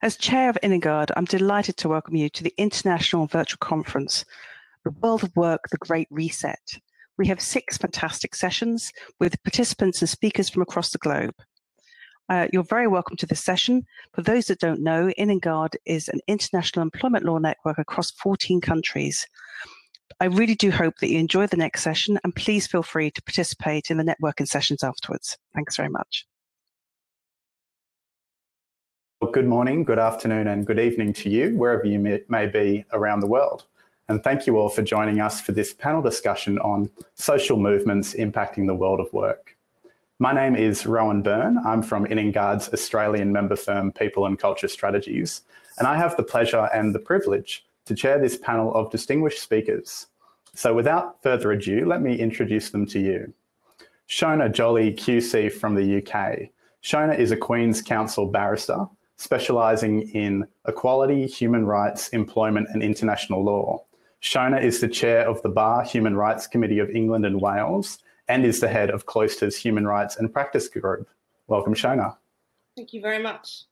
[0.00, 4.24] As Chair of INEGARD, I'm delighted to welcome you to the International Virtual Conference,
[4.84, 6.78] The World of Work, The Great Reset.
[7.16, 11.34] We have six fantastic sessions with participants and speakers from across the globe.
[12.28, 13.84] Uh, you're very welcome to this session.
[14.12, 19.26] For those that don't know, INEGARD is an international employment law network across 14 countries.
[20.20, 23.22] I really do hope that you enjoy the next session and please feel free to
[23.22, 25.36] participate in the networking sessions afterwards.
[25.56, 26.24] Thanks very much.
[29.20, 32.84] Well, good morning, good afternoon, and good evening to you, wherever you may, may be
[32.92, 33.64] around the world.
[34.08, 38.68] And thank you all for joining us for this panel discussion on social movements impacting
[38.68, 39.56] the world of work.
[40.20, 41.58] My name is Rohan Burn.
[41.66, 45.40] I'm from INEGARD's Australian member firm People and Culture Strategies,
[45.78, 50.06] and I have the pleasure and the privilege to chair this panel of distinguished speakers.
[50.54, 53.34] So without further ado, let me introduce them to you.
[54.06, 56.50] Schona Jolly QC from the UK.
[56.82, 58.86] Schona is a Queen's Counsel barrister
[59.18, 63.84] specialising in equality, human rights, employment and international law.
[64.20, 67.98] Schona is the chair of the Bar Human Rights Committee of England and Wales
[68.28, 71.08] and is the head of Cloisters Human Rights and Practice Group.
[71.48, 72.16] Welcome, Schona.
[72.76, 73.64] Thank you very much.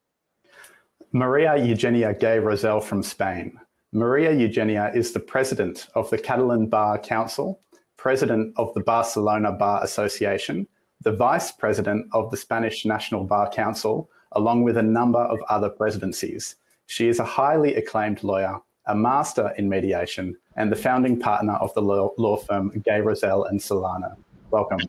[1.12, 3.58] Maria Eugenia Gay Rosell from Spain.
[3.92, 7.60] Maria Eugenia is the president of the Catalan Bar Council,
[7.96, 10.66] president of the Barcelona Bar Association,
[11.02, 15.68] the vice president of the Spanish National Bar Council, along with a number of other
[15.68, 16.56] presidencies.
[16.86, 21.74] She is a highly acclaimed lawyer, a master in mediation, and the founding partner of
[21.74, 24.16] the law, law firm Gay Rosell and Solana.
[24.50, 24.80] Welcome.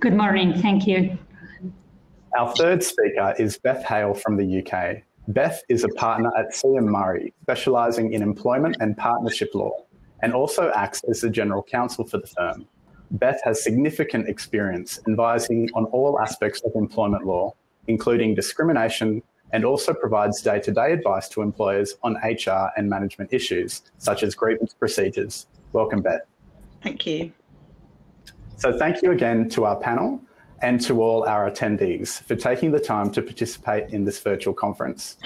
[0.00, 0.54] Good morning.
[0.60, 1.16] Thank you.
[2.36, 5.02] Our third speaker is Beth Hale from the UK.
[5.28, 9.72] Beth is a partner at CM Murray, specialising in employment and partnership law,
[10.22, 12.66] and also acts as the general counsel for the firm.
[13.12, 17.54] Beth has significant experience advising on all aspects of employment law,
[17.86, 23.32] including discrimination, and also provides day to day advice to employers on HR and management
[23.32, 25.46] issues, such as grievance procedures.
[25.72, 26.22] Welcome, Beth.
[26.82, 27.32] Thank you.
[28.56, 30.20] So thank you again to our panel
[30.62, 35.18] and to all our attendees for taking the time to participate in this virtual conference.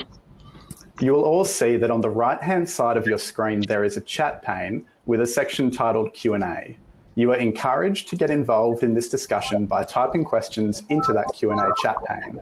[1.01, 4.01] You will all see that on the right-hand side of your screen, there is a
[4.01, 6.77] chat pane with a section titled Q&A.
[7.19, 11.73] You are encouraged to get involved in this discussion by typing questions into that Q&A
[11.83, 12.41] chat pane.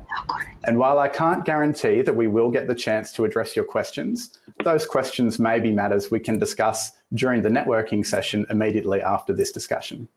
[0.64, 4.38] And while I can't guarantee that we will get the chance to address your questions,
[4.64, 9.50] those questions may be matters we can discuss during the networking session immediately after this
[9.50, 10.08] discussion.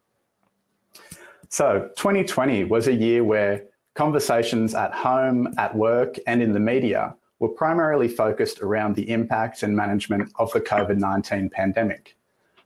[1.47, 3.63] So 2020 was a year where
[3.95, 9.63] conversations at home, at work, and in the media were primarily focused around the impact
[9.63, 12.17] and management of the COVID-19 pandemic.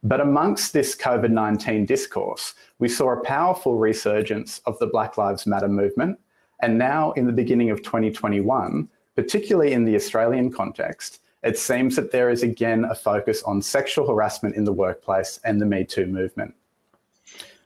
[0.04, 5.70] But amongst this COVID-19 discourse, we saw a powerful resurgence of the Black Lives Matter
[5.70, 6.20] movement.
[6.62, 12.12] And now in the beginning of 2021, particularly in the Australian context, it seems that
[12.12, 16.06] there is again a focus on sexual harassment in the workplace and the Me Too
[16.06, 16.54] movement.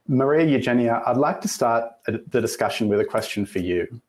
[0.08, 4.02] Maria Eugenia, I'd like to start the discussion with a question for you.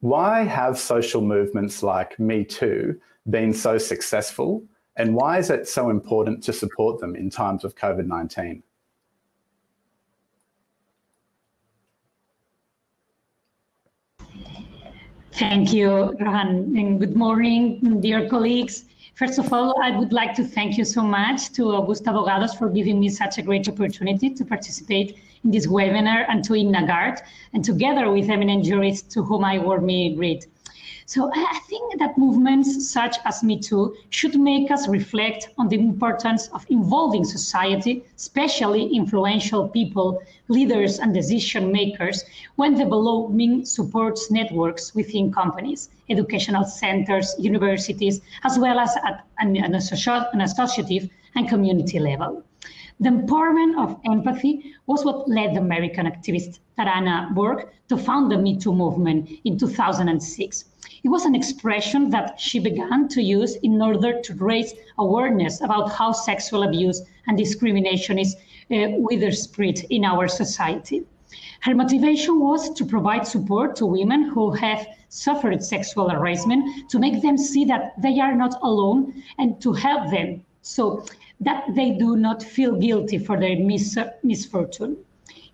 [0.00, 4.64] Why have social movements like Me Too been so successful,
[4.96, 8.62] and why is it so important to support them in times of COVID 19?
[15.32, 18.84] Thank you, Rohan, and good morning, dear colleagues.
[19.16, 22.68] First of all, I would like to thank you so much to Augusta Abogados for
[22.68, 27.20] giving me such a great opportunity to participate in this webinar and to INEGARD,
[27.52, 30.46] and together with eminent jurists to whom I warmly greet.
[31.06, 35.78] So I think that movements such as Me Too should make us reflect on the
[35.78, 42.24] importance of involving society, especially influential people, leaders and decision makers,
[42.56, 49.74] when developing supports networks within companies, educational centers, universities, as well as at an, an
[49.74, 52.42] associative and community level.
[53.00, 58.38] The empowerment of empathy was what led the American activist Tarana Burke to found the
[58.38, 60.64] Me Too movement in 2006.
[61.02, 65.90] It was an expression that she began to use in order to raise awareness about
[65.90, 68.36] how sexual abuse and discrimination is
[68.70, 71.04] uh, widespread in our society.
[71.62, 77.22] Her motivation was to provide support to women who have suffered sexual harassment, to make
[77.22, 81.04] them see that they are not alone and to help them so
[81.40, 84.96] that they do not feel guilty for their mis misfortune.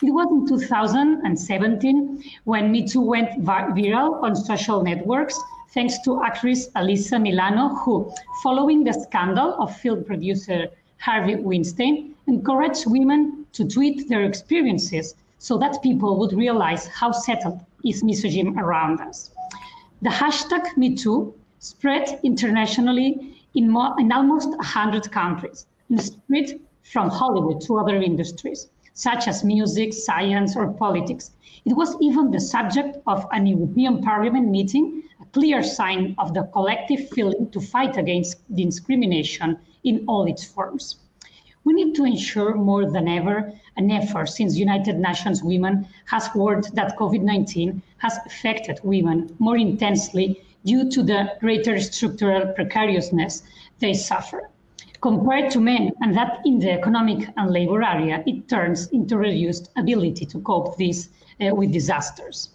[0.03, 5.39] It was in 2017 when Me Too went viral on social networks,
[5.75, 8.11] thanks to actress Alyssa Milano, who,
[8.43, 10.69] following the scandal of film producer
[10.99, 17.61] Harvey Weinstein, encouraged women to tweet their experiences so that people would realize how settled
[17.85, 19.33] is misogyny around us.
[20.03, 25.67] The hashtag MeToo spread internationally in, more, in almost 100 countries
[25.97, 31.33] spread from Hollywood to other industries, such as music, science, or politics.
[31.65, 36.45] It was even the subject of an European Parliament meeting, a clear sign of the
[36.53, 40.97] collective feeling to fight against discrimination in all its forms.
[41.65, 46.69] We need to ensure more than ever an effort since United Nations Women has warned
[46.75, 53.43] that COVID-19 has affected women more intensely due to the greater structural precariousness
[53.79, 54.51] they suffer.
[55.01, 59.71] Compared to men, and that in the economic and labor area, it turns into reduced
[59.77, 61.09] ability to cope this,
[61.41, 62.51] uh, with disasters.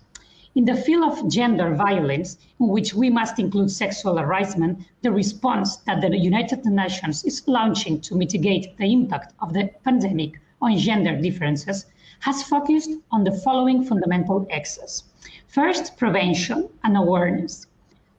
[0.54, 5.78] In the field of gender violence, in which we must include sexual harassment, the response
[5.88, 11.20] that the United Nations is launching to mitigate the impact of the pandemic on gender
[11.20, 11.88] differences
[12.20, 15.04] has focused on the following fundamental axes.
[15.48, 17.68] First, prevention and awareness,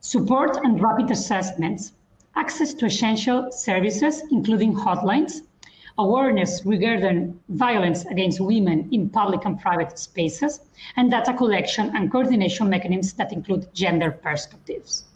[0.07, 1.93] support and rapid assessments,
[2.37, 5.41] access to essential services, including hotlines,
[5.99, 10.61] awareness regarding violence against women in public and private spaces,
[10.97, 15.07] and data collection and coordination mechanisms that include gender perspectives.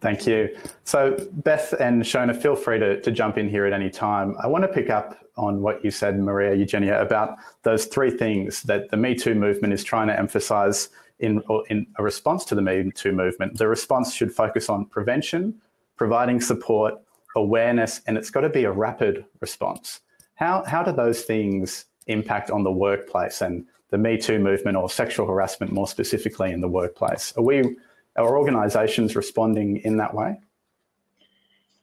[0.00, 0.56] Thank you.
[0.84, 4.34] So Beth and Schona, feel free to, to jump in here at any time.
[4.42, 8.62] I want to pick up on what you said, Maria Eugenia, about those three things
[8.64, 12.62] that the Me Too movement is trying to emphasize in, in a response to the
[12.62, 13.58] Me Too movement.
[13.58, 15.54] The response should focus on prevention,
[15.96, 16.94] providing support,
[17.34, 20.00] awareness, and it's got to be a rapid response.
[20.34, 24.90] How, how do those things impact on the workplace and the Me Too movement or
[24.90, 27.32] sexual harassment more specifically in the workplace?
[27.36, 27.76] Are we,
[28.16, 30.40] are organisations responding in that way?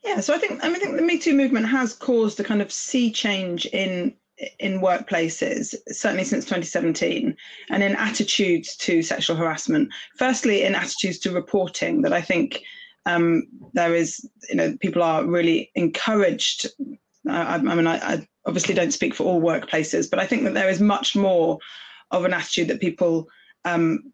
[0.03, 2.43] Yeah, so I think I, mean, I think the Me Too movement has caused a
[2.43, 4.13] kind of sea change in
[4.59, 7.35] in workplaces, certainly since 2017,
[7.69, 9.89] and in attitudes to sexual harassment.
[10.17, 12.63] Firstly, in attitudes to reporting, that I think
[13.05, 13.43] um,
[13.73, 16.67] there is, you know, people are really encouraged.
[17.29, 20.53] I, I mean, I, I, obviously don't speak for all workplaces, but I think that
[20.53, 21.59] there is much more
[22.11, 23.29] of an attitude that people
[23.63, 24.11] um,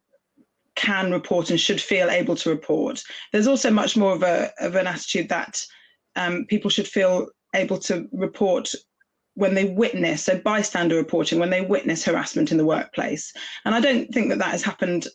[0.75, 3.03] can report and should feel able to report.
[3.31, 5.65] There's also much more of a of an attitude that
[6.15, 8.73] um, people should feel able to report
[9.39, 13.31] when they witness, so bystander reporting, when they witness harassment in the workplace.
[13.63, 15.07] And I don't think that that has happened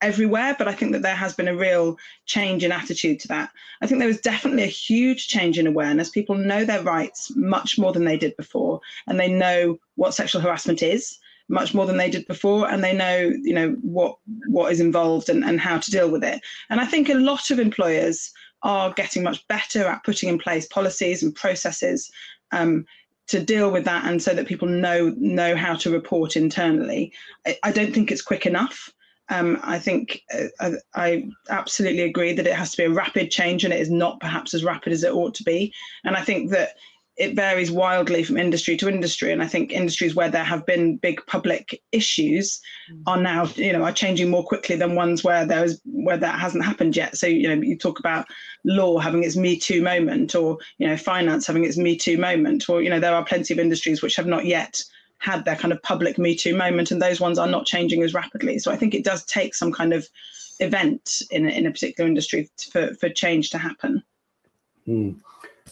[0.00, 3.50] everywhere, but I think that there has been a real change in attitude to that.
[3.82, 6.08] I think there was definitely a huge change in awareness.
[6.08, 10.40] People know their rights much more than they did before, and they know what sexual
[10.40, 11.18] harassment is
[11.50, 15.28] much more than they did before and they know you know what what is involved
[15.28, 18.32] and, and how to deal with it and i think a lot of employers
[18.62, 22.10] are getting much better at putting in place policies and processes
[22.52, 22.86] um,
[23.28, 27.12] to deal with that and so that people know know how to report internally.
[27.46, 28.92] I, I don't think it's quick enough.
[29.30, 33.30] Um, I think uh, I, I, absolutely agree that it has to be a rapid
[33.30, 35.72] change and it is not perhaps as rapid as it ought to be.
[36.04, 36.74] And I think that
[37.16, 40.96] it varies wildly from industry to industry and i think industries where there have been
[40.96, 43.02] big public issues mm.
[43.06, 46.64] are now you know are changing more quickly than ones where there's where that hasn't
[46.64, 48.26] happened yet so you know you talk about
[48.64, 52.68] law having its me too moment or you know finance having its me too moment
[52.68, 54.82] or you know there are plenty of industries which have not yet
[55.18, 58.14] had their kind of public me too moment and those ones are not changing as
[58.14, 60.08] rapidly so i think it does take some kind of
[60.60, 64.02] event in, in a particular industry for, for change to happen
[64.86, 65.14] mm.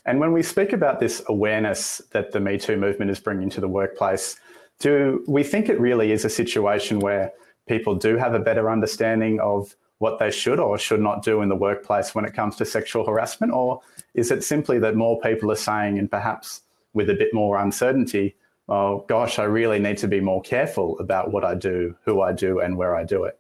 [0.05, 3.61] And when we speak about this awareness that the Me Too movement is bringing to
[3.61, 4.37] the workplace,
[4.79, 7.33] do we think it really is a situation where
[7.69, 11.49] people do have a better understanding of what they should or should not do in
[11.49, 13.53] the workplace when it comes to sexual harassment?
[13.53, 13.81] Or
[14.15, 18.35] is it simply that more people are saying, and perhaps with a bit more uncertainty,
[18.69, 22.33] oh gosh, I really need to be more careful about what I do, who I
[22.33, 23.39] do, and where I do it?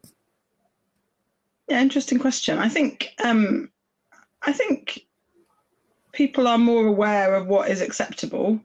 [1.68, 2.58] Yeah, interesting question.
[2.58, 3.70] I think um,
[4.42, 5.06] I think
[6.12, 8.60] people are more aware of what is acceptable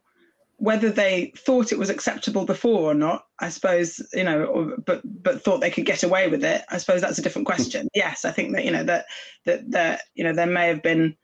[0.60, 5.02] whether they thought it was acceptable before or not i suppose you know or, but
[5.24, 7.88] but thought they could get away with it i suppose that's a different question.
[7.94, 9.06] Yes i think that you know that
[9.46, 11.16] that that you know there may have been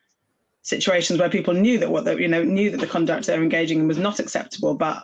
[0.61, 3.79] situations where people knew that what they you know knew that the conduct they're engaging
[3.79, 5.03] in was not acceptable but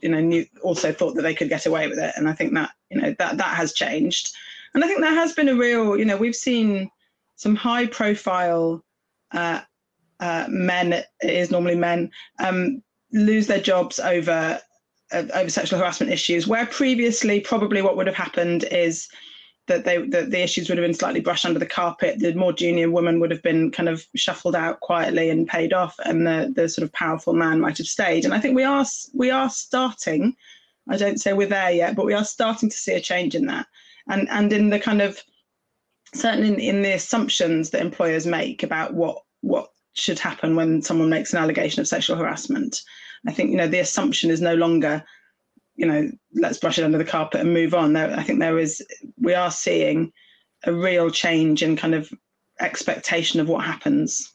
[0.00, 2.12] you know knew also thought that they could get away with it.
[2.16, 4.34] And i think that you know that that has changed.
[4.74, 6.90] And i think there has been a real you know we've seen
[7.36, 8.84] some high profile
[9.32, 9.60] uh,
[10.20, 12.82] uh, men, it is normally men, um,
[13.12, 14.60] lose their jobs over
[15.10, 19.08] uh, over sexual harassment issues, where previously probably what would have happened is
[19.66, 22.18] that they that the issues would have been slightly brushed under the carpet.
[22.18, 25.94] The more junior woman would have been kind of shuffled out quietly and paid off,
[26.04, 28.24] and the the sort of powerful man might have stayed.
[28.24, 28.84] And I think we are
[29.14, 30.34] we are starting.
[30.90, 33.46] I don't say we're there yet, but we are starting to see a change in
[33.46, 33.66] that,
[34.08, 35.22] and and in the kind of
[36.14, 41.10] certainly in, in the assumptions that employers make about what what should happen when someone
[41.10, 42.82] makes an allegation of sexual harassment.
[43.26, 45.04] I think you know the assumption is no longer,
[45.76, 47.92] you know, let's brush it under the carpet and move on.
[47.92, 48.84] There, I think there is
[49.20, 50.12] we are seeing
[50.64, 52.12] a real change in kind of
[52.60, 54.34] expectation of what happens.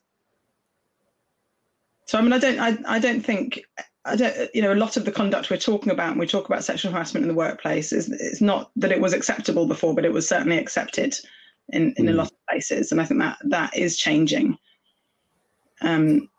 [2.06, 3.62] So I mean, I don't, I, I don't think,
[4.06, 6.46] I don't, you know, a lot of the conduct we're talking about, when we talk
[6.46, 10.06] about sexual harassment in the workplace, is it's not that it was acceptable before, but
[10.06, 11.18] it was certainly accepted
[11.70, 12.10] in in mm.
[12.10, 14.58] a lot of places, and I think that that is changing.
[15.82, 16.30] Um,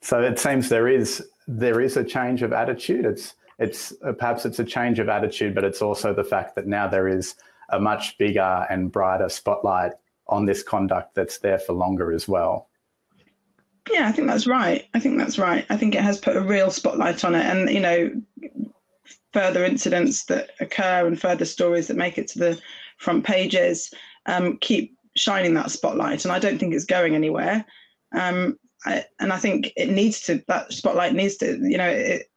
[0.00, 3.04] so it seems there is there is a change of attitude.
[3.04, 6.66] It's it's uh, perhaps it's a change of attitude, but it's also the fact that
[6.66, 7.34] now there is
[7.70, 9.92] a much bigger and brighter spotlight
[10.28, 12.68] on this conduct that's there for longer as well.
[13.90, 14.86] Yeah, I think that's right.
[14.94, 15.64] I think that's right.
[15.70, 18.10] I think it has put a real spotlight on it, and you know,
[19.32, 22.60] further incidents that occur and further stories that make it to the
[22.96, 23.92] front pages
[24.26, 27.64] um, keep shining that spotlight, and I don't think it's going anywhere.
[28.14, 30.42] Um, I, and I think it needs to.
[30.48, 31.58] That spotlight needs to.
[31.58, 32.30] You know, it,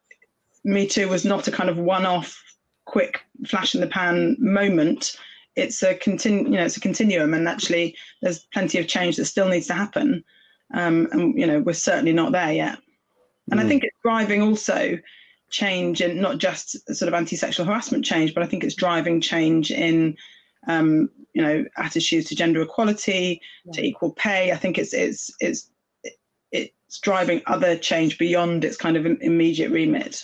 [0.64, 2.42] Me Too was not a kind of one-off,
[2.86, 5.16] quick flash in the pan moment
[5.56, 9.26] it's a continu- you know it's a continuum and actually there's plenty of change that
[9.26, 10.24] still needs to happen
[10.74, 12.78] um, and you know we're certainly not there yet
[13.52, 13.64] and mm.
[13.64, 14.98] i think it's driving also
[15.50, 19.72] change in not just sort of anti-sexual harassment change but i think it's driving change
[19.72, 20.16] in
[20.68, 23.72] um, you know attitudes to gender equality yeah.
[23.74, 25.70] to equal pay i think it's it's it's
[26.52, 30.24] it's driving other change beyond its kind of immediate remit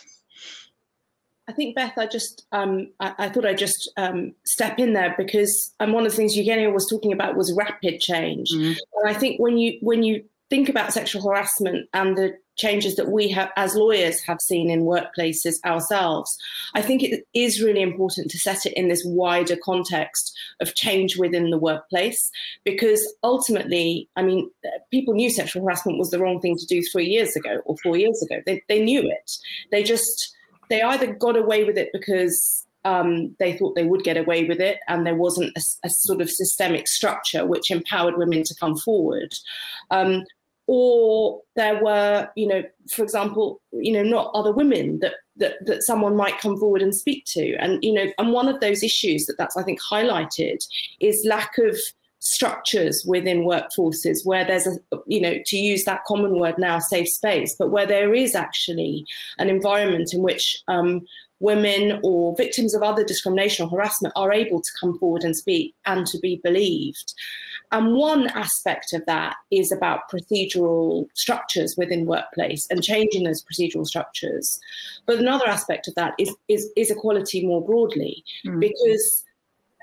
[1.47, 5.13] I think Beth, I just um, I, I, thought I'd just um, step in there
[5.15, 8.73] because um, one of the things Eugenia was talking about was rapid change, mm-hmm.
[8.95, 13.09] and I think when you when you think about sexual harassment and the changes that
[13.09, 16.37] we have as lawyers have seen in workplaces ourselves,
[16.73, 21.17] I think it is really important to set it in this wider context of change
[21.17, 22.31] within the workplace
[22.63, 24.49] because ultimately, I mean,
[24.91, 27.97] people knew sexual harassment was the wrong thing to do three years ago or four
[27.97, 28.41] years ago.
[28.45, 29.31] They, they knew it.
[29.71, 30.35] They just
[30.69, 34.59] they either got away with it because um, they thought they would get away with
[34.59, 38.77] it, and there wasn't a, a, sort of systemic structure which empowered women to come
[38.77, 39.33] forward.
[39.89, 40.23] Um,
[40.67, 45.83] or there were, you know, for example, you know, not other women that that that
[45.83, 49.25] someone might come forward and speak to, and you know, and one of those issues
[49.25, 50.65] that that's I think highlighted
[50.99, 51.77] is lack of
[52.19, 57.07] structures within workforces where there's a you know to use that common word now safe
[57.07, 59.05] space but where there is actually
[59.37, 61.05] an environment in which um,
[61.39, 65.75] women or victims of other discrimination or harassment are able to come forward and speak
[65.85, 67.13] and to be believed
[67.71, 73.85] and one aspect of that is about procedural structures within workplace and changing those procedural
[73.85, 74.59] structures
[75.05, 78.59] but another aspect of that is is, is equality more broadly mm.
[78.59, 79.24] because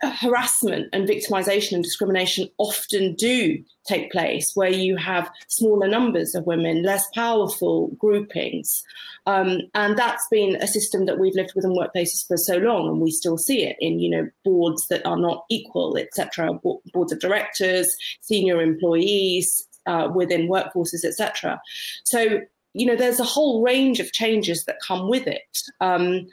[0.02, 6.46] harassment and victimization and discrimination often do take place where you have smaller numbers of
[6.46, 8.82] women, less powerful groupings.
[9.26, 12.88] Um, and that's been a system that we've lived with in workplaces for so long,
[12.88, 16.52] and we still see it in, you know, boards that are not equal, etc.,
[16.92, 21.60] boards of directors, senior employees uh, within workforces, etc.
[22.04, 22.40] So,
[22.74, 25.58] you know, there's a whole range of changes that come with it.
[25.80, 26.26] Um,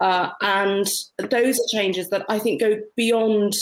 [0.00, 0.86] uh, and
[1.30, 3.52] those are changes that I think go beyond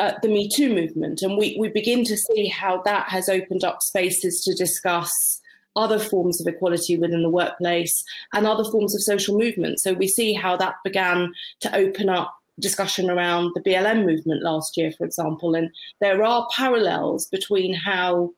[0.00, 1.22] uh, the Me Too movement.
[1.22, 5.40] And we, we begin to see how that has opened up spaces to discuss
[5.76, 9.80] other forms of equality within the workplace and other forms of social movement.
[9.80, 14.76] So we see how that began to open up discussion around the BLM movement last
[14.76, 15.54] year, for example.
[15.54, 15.70] And
[16.00, 18.32] there are parallels between how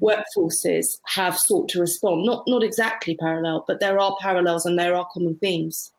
[0.00, 2.24] workforces have sought to respond.
[2.24, 5.92] Not not exactly parallel, but there are parallels and there are common themes.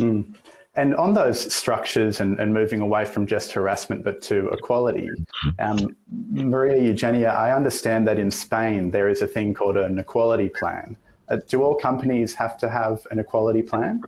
[0.00, 0.34] Mm.
[0.76, 5.10] And on those structures and, and, moving away from just harassment but to equality,
[5.58, 5.96] um,
[6.30, 10.96] Maria Eugenia, I understand that in Spain there is a thing called an equality plan.
[11.28, 14.02] Uh, do all companies have to have an equality plan?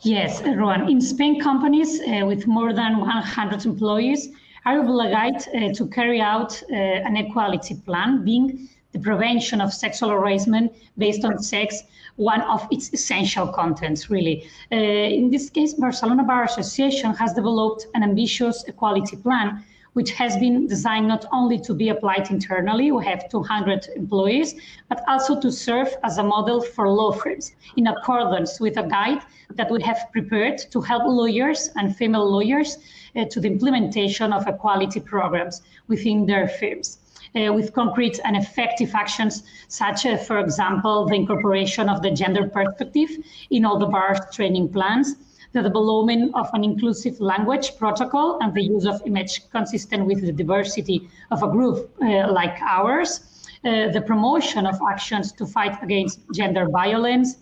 [0.00, 0.88] Yes, Rohan.
[0.88, 4.28] In Spain, companies uh, with more than 100 employees
[4.64, 10.10] are obliged uh, to carry out uh, an equality plan, being the prevention of sexual
[10.10, 11.82] harassment based on sex
[12.18, 14.44] one of its essential contents, really.
[14.72, 20.36] Uh, in this case, Barcelona Bar Association has developed an ambitious equality plan which has
[20.36, 24.54] been designed not only to be applied internally, we have 200 employees,
[24.88, 29.20] but also to serve as a model for law firms in accordance with a guide
[29.54, 32.78] that we have prepared to help lawyers and female lawyers
[33.16, 36.98] uh, to the implementation of equality programs within their firms
[37.34, 42.48] uh, with concrete and effective actions, such as, for example, the incorporation of the gender
[42.48, 43.10] perspective
[43.50, 45.16] in all the bar's training plans,
[45.52, 50.32] the development of an inclusive language protocol and the use of image consistent with the
[50.32, 53.20] diversity of a group uh, like ours,
[53.64, 57.36] uh, the promotion of actions to fight against gender violence,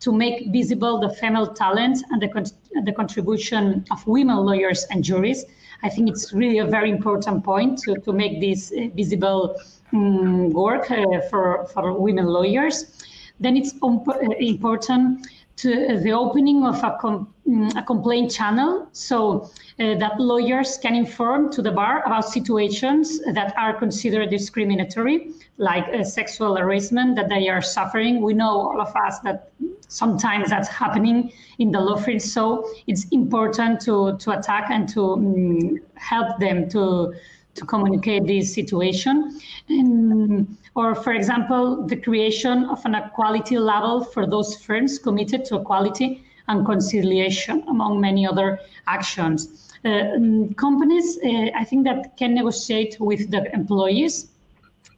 [0.00, 2.44] to make visible the female talent and the, con
[2.84, 5.44] the contribution of women lawyers and juries.
[5.82, 9.56] I think it's really a very important point to, to make this uh, visible
[9.92, 13.04] um, work uh, for, for women lawyers.
[13.40, 15.26] Then it's uh, important
[15.58, 19.50] to uh, the opening of a, com mm, a complaint channel so
[19.80, 25.86] uh, that lawyers can inform to the bar about situations that are considered discriminatory, like
[25.88, 28.20] uh, sexual harassment that they are suffering.
[28.20, 29.50] We know all of us that
[29.88, 35.12] sometimes that's happening in the law field, so it's important to, to attack and to
[35.14, 37.14] um, help them to
[37.58, 39.40] to communicate this situation.
[39.68, 45.56] And, or, for example, the creation of an equality level for those firms committed to
[45.56, 49.72] equality and conciliation, among many other actions.
[49.84, 54.28] Uh, mm, companies, uh, I think that can negotiate with the employees.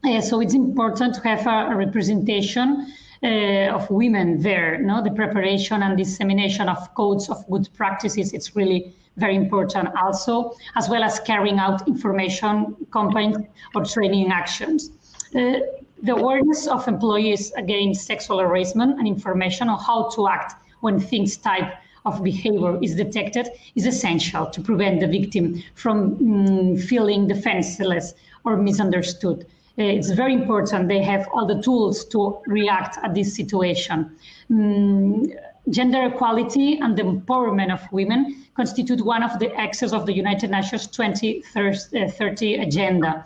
[0.04, 4.78] Uh, so it's important to have a, a representation uh, of women there.
[4.78, 8.32] No, the preparation and dissemination of codes of good practices.
[8.32, 13.36] It's really very important also, as well as carrying out information campaigns
[13.74, 14.90] or training actions.
[15.34, 15.60] Uh,
[16.02, 21.36] the awareness of employees against sexual harassment and information on how to act when things
[21.36, 21.74] type
[22.06, 28.56] of behavior is detected is essential to prevent the victim from mm, feeling defenseless or
[28.56, 29.46] misunderstood.
[29.78, 34.10] Uh, it's very important they have all the tools to react at this situation.
[34.50, 35.32] Mm,
[35.68, 40.50] gender equality and the empowerment of women constitute one of the axes of the United
[40.50, 43.24] Nations 2030 agenda,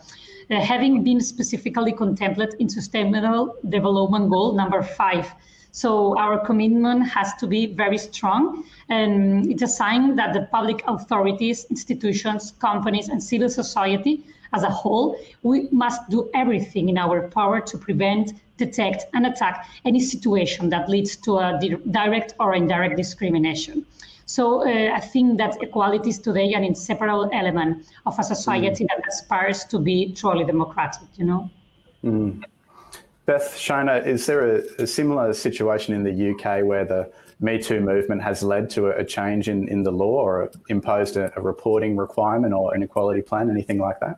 [0.51, 5.31] uh, having been specifically contemplated in Sustainable Development Goal number five.
[5.71, 10.81] So our commitment has to be very strong, and it's a sign that the public
[10.87, 17.27] authorities, institutions, companies, and civil society as a whole, we must do everything in our
[17.29, 22.53] power to prevent, detect, and attack any situation that leads to a di direct or
[22.55, 23.85] indirect discrimination.
[24.25, 28.87] So uh, I think that equality is today an inseparable element of a society mm.
[28.87, 31.49] that aspires to be truly democratic, you know?
[32.03, 32.43] Mm.
[33.25, 37.81] Beth, Schona, is there a, a, similar situation in the UK where the Me Too
[37.81, 41.41] movement has led to a, a change in, in the law or imposed a, a,
[41.41, 44.17] reporting requirement or an equality plan, anything like that?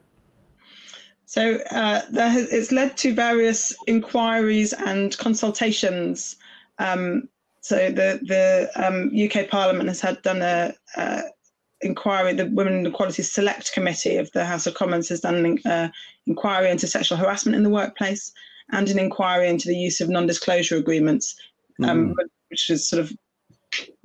[1.37, 6.35] So uh, has, it's led to various inquiries and consultations
[6.79, 7.29] um,
[7.61, 11.21] so the the um, UK Parliament has had done a, a,
[11.81, 12.33] inquiry.
[12.33, 15.89] The Women and Equality Select Committee of the House of Commons has done an uh,
[16.25, 18.31] inquiry into sexual harassment in the workplace
[18.71, 21.35] and an inquiry into the use of non-disclosure agreements,
[21.83, 22.15] um, mm.
[22.49, 23.13] which is sort of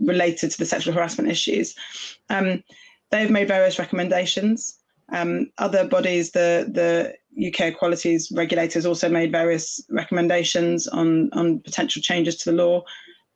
[0.01, 1.75] related to the sexual harassment issues.
[2.29, 2.63] Um,
[3.11, 4.82] they've made various recommendations.
[5.13, 7.15] Um, other bodies, the the
[7.49, 12.83] UK equalities regulators, also made various recommendations on on potential changes to the law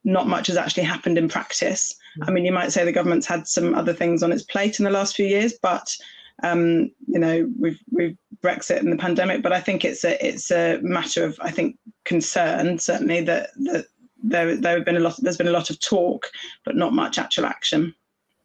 [0.07, 1.95] not much has actually happened in practice.
[2.23, 4.85] I mean, you might say the government's had some other things on its plate in
[4.85, 5.95] the last few years, but
[6.43, 10.51] um, you know, we've we've Brexit and the pandemic, but I think it's a it's
[10.51, 13.87] a matter of I think concern certainly that that
[14.23, 16.31] there there have been a lot there's been a lot of talk,
[16.65, 17.95] but not much actual action.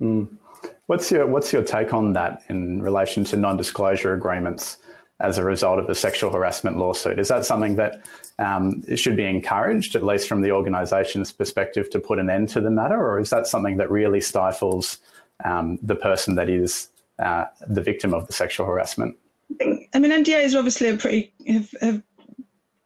[0.02, 0.30] Mm.
[0.88, 4.78] What's your what's your take on that in relation to non-disclosure agreements?
[5.22, 7.20] as a result of a sexual harassment lawsuit.
[7.20, 8.04] Is that something that
[8.40, 12.62] um, should be encouraged, at least from the organisation's perspective, to put an end to
[12.62, 14.98] the matter, or is that something that really stifles
[15.46, 16.90] um, the person that is
[17.20, 19.16] uh, the victim of the sexual harassment?
[19.94, 22.02] I, mean, NDAs are obviously a pretty have, have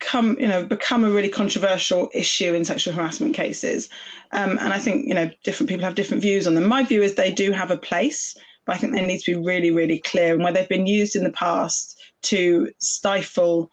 [0.06, 3.90] come, you know, become a really controversial issue in sexual harassment cases,
[4.32, 6.66] um, and I think you know different people have different views on them.
[6.66, 9.38] My view is they do have a place, but I think they need to be
[9.38, 10.34] really, really clear.
[10.34, 13.70] And where they've been used in the past to stifle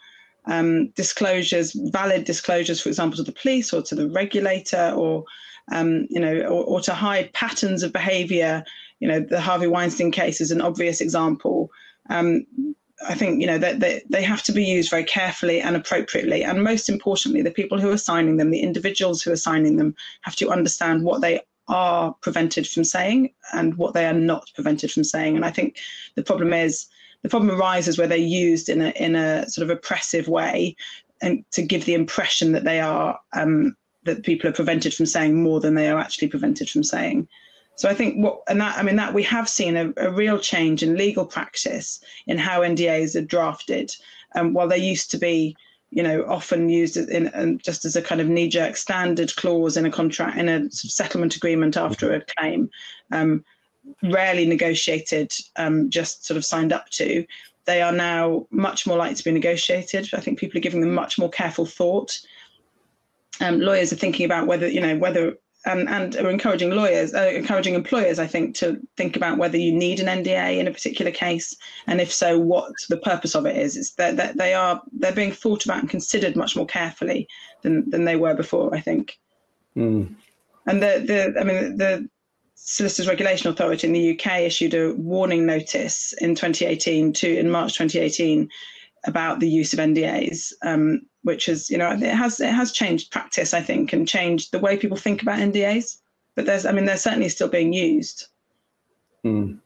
[0.46, 5.24] um, disclosures, valid disclosures, for example, to the police or to the regulator, or
[5.70, 8.64] um, you know, or, or, to hide patterns of behaviour.
[9.00, 11.70] You know, the Harvey Weinstein case is an obvious example.
[12.10, 12.46] Um,
[13.08, 16.44] I think you know that they, they have to be used very carefully and appropriately,
[16.44, 19.94] and most importantly, the people who are signing them, the individuals who are signing them,
[20.22, 24.90] have to understand what they are prevented from saying and what they are not prevented
[24.90, 25.36] from saying.
[25.36, 25.78] And I think
[26.16, 26.86] the problem is
[27.22, 30.76] the problem arises where they're used in a in a sort of oppressive way
[31.20, 35.42] and to give the impression that they are um, that people are prevented from saying
[35.42, 37.28] more than they are actually prevented from saying.
[37.82, 40.38] So I think what and that I mean that we have seen a, a real
[40.38, 43.92] change in legal practice in how NDAs are drafted.
[44.36, 45.56] Um, while they used to be
[45.90, 49.84] you know, often used in, in just as a kind of knee-jerk standard clause in
[49.84, 52.70] a contract in a settlement agreement after a claim,
[53.10, 53.44] um,
[54.04, 57.26] rarely negotiated, um, just sort of signed up to.
[57.64, 60.08] They are now much more likely to be negotiated.
[60.14, 62.16] I think people are giving them much more careful thought.
[63.40, 67.30] Um, lawyers are thinking about whether you know whether and, and are encouraging lawyers, uh,
[67.34, 71.10] encouraging employers, I think, to think about whether you need an NDA in a particular
[71.10, 73.76] case, and if so, what the purpose of it is.
[73.76, 77.28] It's that, that they are they're being thought about and considered much more carefully
[77.62, 78.74] than than they were before.
[78.74, 79.18] I think.
[79.76, 80.14] Mm.
[80.66, 82.08] And the the I mean the
[82.54, 87.74] Solicitors Regulation Authority in the UK issued a warning notice in 2018 to in March
[87.74, 88.48] 2018
[89.04, 93.10] about the use of NDAs, um, which is you know it has it has changed
[93.10, 95.98] practice I think and changed the way people think about NDAs.
[96.36, 98.26] But there's I mean they're certainly still being used.
[99.24, 99.58] Mm.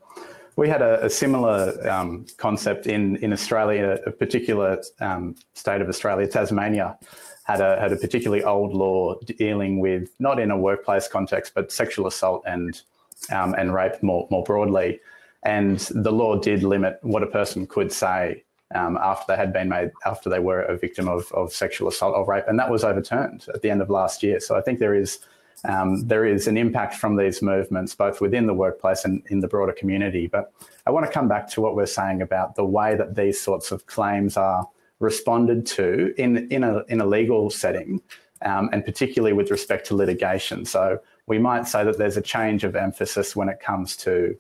[0.57, 5.89] We had a, a similar um, concept in in Australia, a particular um, state of
[5.89, 6.97] Australia, Tasmania,
[7.45, 11.71] had a had a particularly old law dealing with not in a workplace context, but
[11.71, 12.83] sexual assault and
[13.31, 15.01] um, and rape more more broadly.
[15.43, 18.43] And the law did limit what a person could say
[18.75, 22.15] um, after they had been made after they were a victim of, of sexual assault
[22.17, 24.41] or rape, and that was overturned at the end of last year.
[24.41, 25.21] So I think there is
[25.65, 29.49] um, there is an impact from these movements both within the workplace and in the
[29.49, 30.27] broader community.
[30.27, 30.53] But
[30.87, 33.73] I want to come back to what we're saying about the way that these sorts
[33.73, 34.69] of claims are
[35.01, 38.03] responded to in, in, a, in a legal setting,
[38.43, 40.65] um, and particularly with respect to litigation.
[40.65, 44.37] So we might say that there's a change of emphasis when it comes to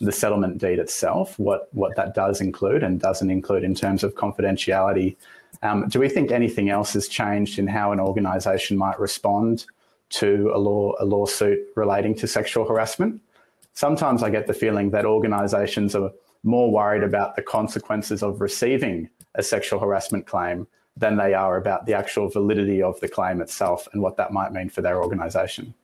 [0.00, 4.14] the settlement deed itself, what, what that does include and doesn't include in terms of
[4.14, 5.16] confidentiality.
[5.62, 9.64] Um, do we think anything else has changed in how an organisation might respond
[10.10, 13.20] to a law a lawsuit relating to sexual harassment?
[13.74, 16.12] Sometimes I get the feeling that organisations are
[16.44, 21.86] more worried about the consequences of receiving a sexual harassment claim than they are about
[21.86, 25.74] the actual validity of the claim itself and what that might mean for their organisation.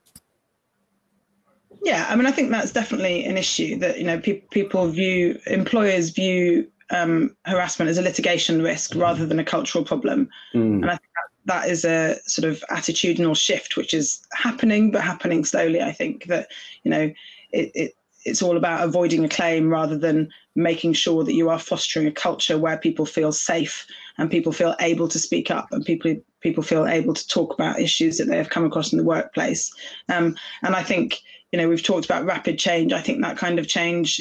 [1.85, 5.39] Yeah, I mean, I think that's definitely an issue that you know pe- people view
[5.47, 10.83] employers view um, harassment as a litigation risk rather than a cultural problem, mm.
[10.83, 15.03] and I think that, that is a sort of attitudinal shift which is happening, but
[15.03, 15.83] happening slowly.
[15.83, 16.51] I think that
[16.85, 17.13] you know
[17.53, 21.59] it, it it's all about avoiding a claim rather than making sure that you are
[21.59, 25.85] fostering a culture where people feel safe and people feel able to speak up and
[25.85, 29.05] people people feel able to talk about issues that they have come across in the
[29.05, 29.73] workplace.
[30.09, 31.21] Um, and I think
[31.55, 32.93] you know we've talked about rapid change.
[32.93, 34.19] I think that kind of change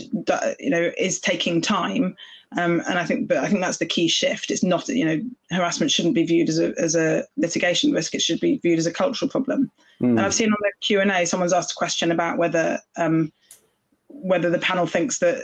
[0.59, 2.15] you know is taking time.
[2.55, 4.51] Um, and I think, but I think that's the key shift.
[4.51, 5.19] It's not, you know,
[5.49, 8.13] harassment shouldn't be viewed as a as a litigation risk.
[8.13, 9.71] It should be viewed as a cultural problem.
[9.99, 10.09] Mm.
[10.09, 13.33] And I've seen on the Q and A, someone's asked a question about whether um,
[14.09, 15.41] whether the panel thinks that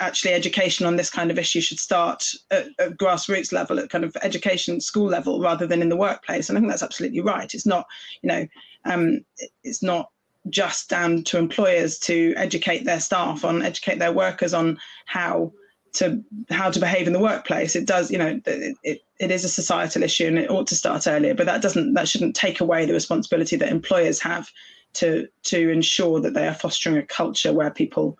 [0.00, 4.04] actually education on this kind of issue should start at, at, grassroots level, at kind
[4.04, 6.50] of education school level, rather than in the workplace.
[6.50, 7.54] And I think that's absolutely right.
[7.54, 7.86] It's not,
[8.20, 8.46] you know,
[8.84, 9.24] um,
[9.64, 10.10] it's not
[10.48, 15.52] just down to employers to educate their staff on, educate their workers on how
[15.92, 17.76] to how to behave in the workplace.
[17.76, 20.74] It does, you know, it, it, it is a societal issue and it ought to
[20.74, 21.34] start earlier.
[21.34, 24.50] But that doesn't that shouldn't take away the responsibility that employers have
[24.94, 28.18] to to ensure that they are fostering a culture where people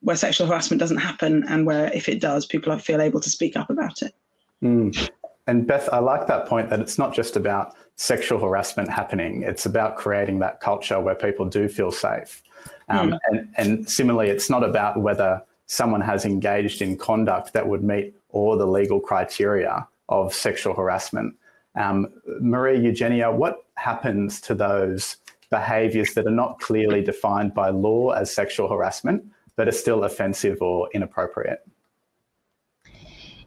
[0.00, 3.56] where sexual harassment doesn't happen and where if it does people feel able to speak
[3.56, 4.14] up about it
[4.62, 5.10] mm.
[5.46, 9.66] and beth i like that point that it's not just about sexual harassment happening it's
[9.66, 12.42] about creating that culture where people do feel safe
[12.88, 13.18] um, mm.
[13.28, 18.14] and, and similarly it's not about whether someone has engaged in conduct that would meet
[18.30, 21.34] all the legal criteria of sexual harassment
[21.76, 22.08] um,
[22.40, 25.16] maria eugenia what happens to those
[25.50, 29.22] behaviours that are not clearly defined by law as sexual harassment,
[29.56, 31.66] but are still offensive or inappropriate?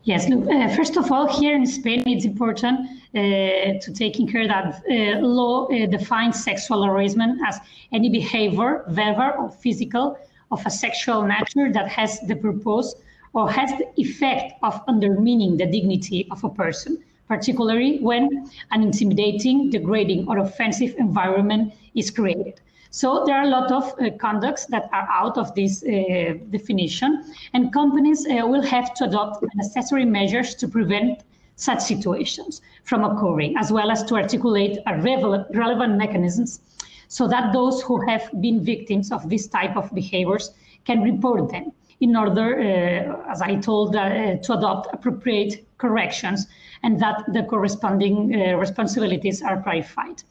[0.06, 4.28] Yes, look, uh, first of all, here in Spain, it's important uh, to take in
[4.28, 7.60] care that uh, law uh, defines sexual harassment as
[7.94, 10.18] any behavior, verbal or physical,
[10.52, 12.96] of a sexual nature that has the purpose
[13.32, 19.70] or has the effect of undermining the dignity of a person particularly when an intimidating,
[19.70, 22.60] degrading, or offensive environment is created.
[22.96, 27.24] So there are a lot of uh, conducts that are out of this uh, definition,
[27.54, 31.24] and companies uh, will have to adopt necessary measures to prevent
[31.56, 36.60] such situations from occurring, as well as to articulate relevant mechanisms
[37.08, 40.52] so that those who have been victims of this type of behaviors
[40.86, 41.72] can report them
[42.04, 46.48] in order, uh, as I told, uh, to adopt appropriate corrections
[46.84, 50.22] and that the corresponding uh, responsibilities are clarified.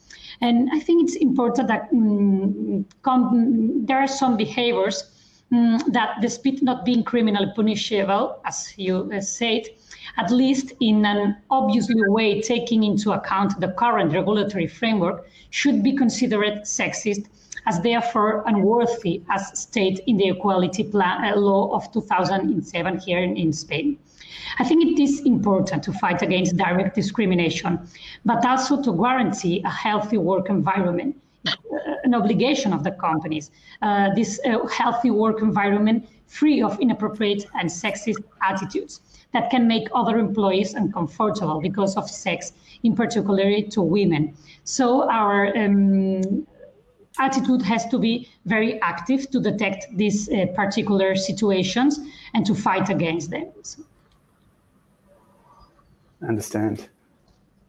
[0.43, 2.85] And I think it's important that um,
[3.87, 4.97] there are some behaviors
[5.51, 9.63] um, that despite not being criminally punishable, as you uh, said,
[10.19, 15.93] at least in an obviously way taking into account the current regulatory framework, should be
[15.97, 17.27] considered sexist
[17.67, 23.37] as therefore unworthy as stated in the equality plan, uh, law of 2007 here in,
[23.37, 23.99] in Spain.
[24.59, 27.87] I think it is important to fight against direct discrimination,
[28.25, 31.53] but also to guarantee a healthy work environment, uh,
[32.05, 33.51] an obligation of the companies.
[33.81, 39.01] Uh, this uh, healthy work environment free of inappropriate and sexist attitudes
[39.33, 44.35] that can make other employees uncomfortable because of sex, in particular to women.
[44.65, 46.47] So our um,
[47.19, 52.01] attitude has to be very active to detect these uh, particular situations
[52.35, 53.53] and to fight against them.
[53.63, 53.83] So.
[56.27, 56.89] Understand.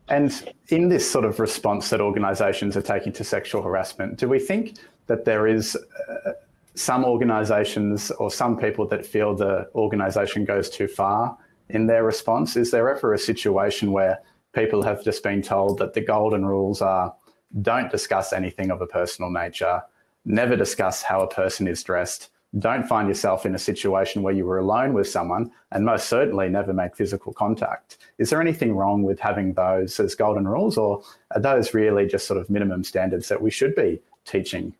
[0.09, 4.39] And in this sort of response that organisations are taking to sexual harassment, do we
[4.39, 4.77] think
[5.07, 6.31] that there is uh,
[6.75, 11.37] some organisations or some people that feel the organisation goes too far
[11.69, 12.55] in their response?
[12.55, 14.19] Is there ever a situation where
[14.53, 17.13] people have just been told that the golden rules are
[17.61, 19.81] don't discuss anything of a personal nature,
[20.25, 24.45] never discuss how a person is dressed, don't find yourself in a situation where you
[24.45, 27.97] were alone with someone, and most certainly never make physical contact.
[28.19, 32.27] Is there anything wrong with having those as golden rules, or are those really just
[32.27, 34.75] sort of minimum standards that we should be teaching?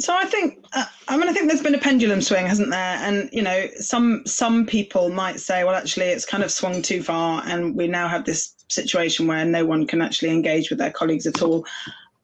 [0.00, 2.96] So I think uh, I mean I think there's been a pendulum swing, hasn't there?
[3.00, 7.02] And you know, some some people might say, well, actually, it's kind of swung too
[7.02, 10.90] far, and we now have this situation where no one can actually engage with their
[10.90, 11.66] colleagues at all.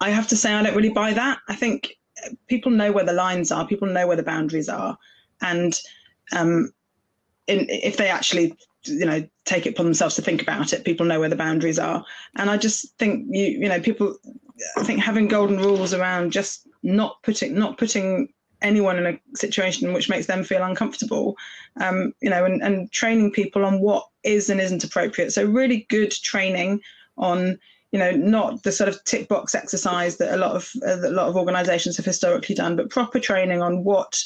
[0.01, 1.39] I have to say, I don't really buy that.
[1.49, 1.99] I think
[2.47, 4.97] people know where the lines are, people know where the boundaries are,
[5.43, 5.79] and
[6.33, 6.73] um,
[7.49, 11.07] in, if they actually, you know, take it upon themselves to think about it, people
[11.07, 12.05] know where the boundaries are.
[12.37, 14.17] And I just think you, you know, people,
[14.77, 19.93] I think having golden rules around just not putting, not putting anyone in a situation
[19.93, 21.37] which makes them feel uncomfortable,
[21.81, 25.33] um, you know, and, and training people on what is and isn't appropriate.
[25.33, 26.81] So really good training
[27.17, 27.59] on
[27.91, 31.11] you know, not the sort of tick box exercise that a lot of uh, a
[31.11, 34.23] lot of organisations have historically done, but proper training on what,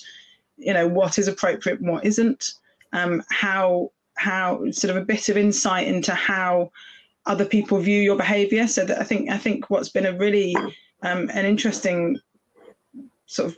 [0.56, 2.54] you know, what is appropriate and what isn't.
[2.92, 6.72] Um, how how sort of a bit of insight into how
[7.26, 8.66] other people view your behaviour.
[8.66, 10.54] So that I think I think what's been a really
[11.02, 12.18] um, an interesting
[13.26, 13.56] sort of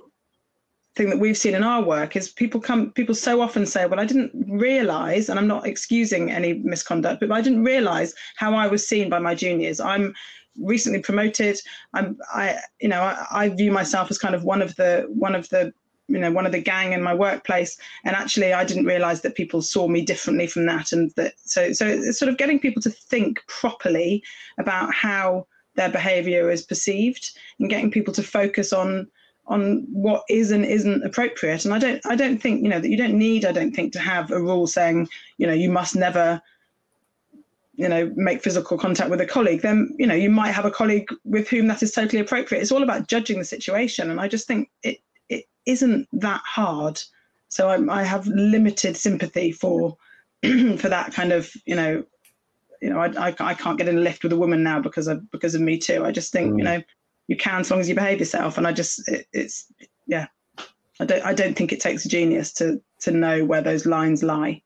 [0.94, 3.98] thing that we've seen in our work is people come people so often say well
[3.98, 8.66] i didn't realize and i'm not excusing any misconduct but i didn't realize how i
[8.68, 10.14] was seen by my juniors i'm
[10.60, 11.58] recently promoted
[11.94, 15.34] i'm i you know I, I, view myself as kind of one of the one
[15.34, 15.72] of the
[16.08, 19.34] you know one of the gang in my workplace and actually i didn't realize that
[19.34, 22.82] people saw me differently from that and that so so it's sort of getting people
[22.82, 24.22] to think properly
[24.58, 29.06] about how their behavior is perceived and getting people to focus on
[29.46, 31.64] on what is and isn't appropriate.
[31.64, 33.92] And I don't I don't think, you know, that you don't need, I don't think,
[33.92, 36.40] to have a rule saying, you know, you must never,
[37.74, 39.60] you know, make physical contact with a colleague.
[39.60, 42.62] Then, you know, you might have a colleague with whom that is totally appropriate.
[42.62, 44.10] It's all about judging the situation.
[44.10, 45.00] And I just think it it
[45.66, 47.00] isn't that hard.
[47.48, 49.96] So I, I have limited sympathy for
[50.42, 52.04] for that kind of, you know,
[52.82, 55.06] you know, I, I, I can't get in a lift with a woman now because
[55.06, 56.04] of because of me too.
[56.04, 56.58] I just think, mm.
[56.58, 56.82] you know,
[57.28, 58.58] you can as long as you behave yourself.
[58.58, 59.72] And I just it, it's
[60.06, 60.26] yeah,
[61.00, 64.22] I don't I don't think it takes a genius to to know where those lines
[64.22, 64.62] lie.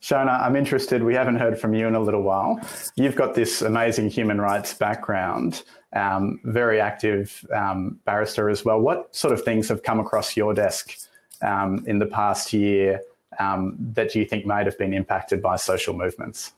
[0.00, 1.02] Schona, I'm interested.
[1.02, 2.60] We haven't heard from you in a little while.
[2.94, 8.80] You've got this amazing human rights background, um, very active um, barrister as well.
[8.80, 10.96] What sort of things have come across your desk
[11.42, 13.00] um, in the past year
[13.38, 16.52] um, that you think might have been impacted by social movements?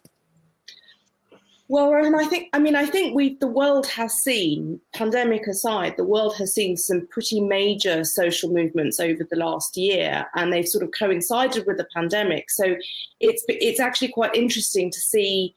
[1.69, 6.03] Well, I think, I mean, I think we, the world has seen, pandemic aside, the
[6.03, 10.83] world has seen some pretty major social movements over the last year, and they've sort
[10.83, 12.51] of coincided with the pandemic.
[12.51, 12.75] So
[13.21, 15.55] it's it's actually quite interesting to see,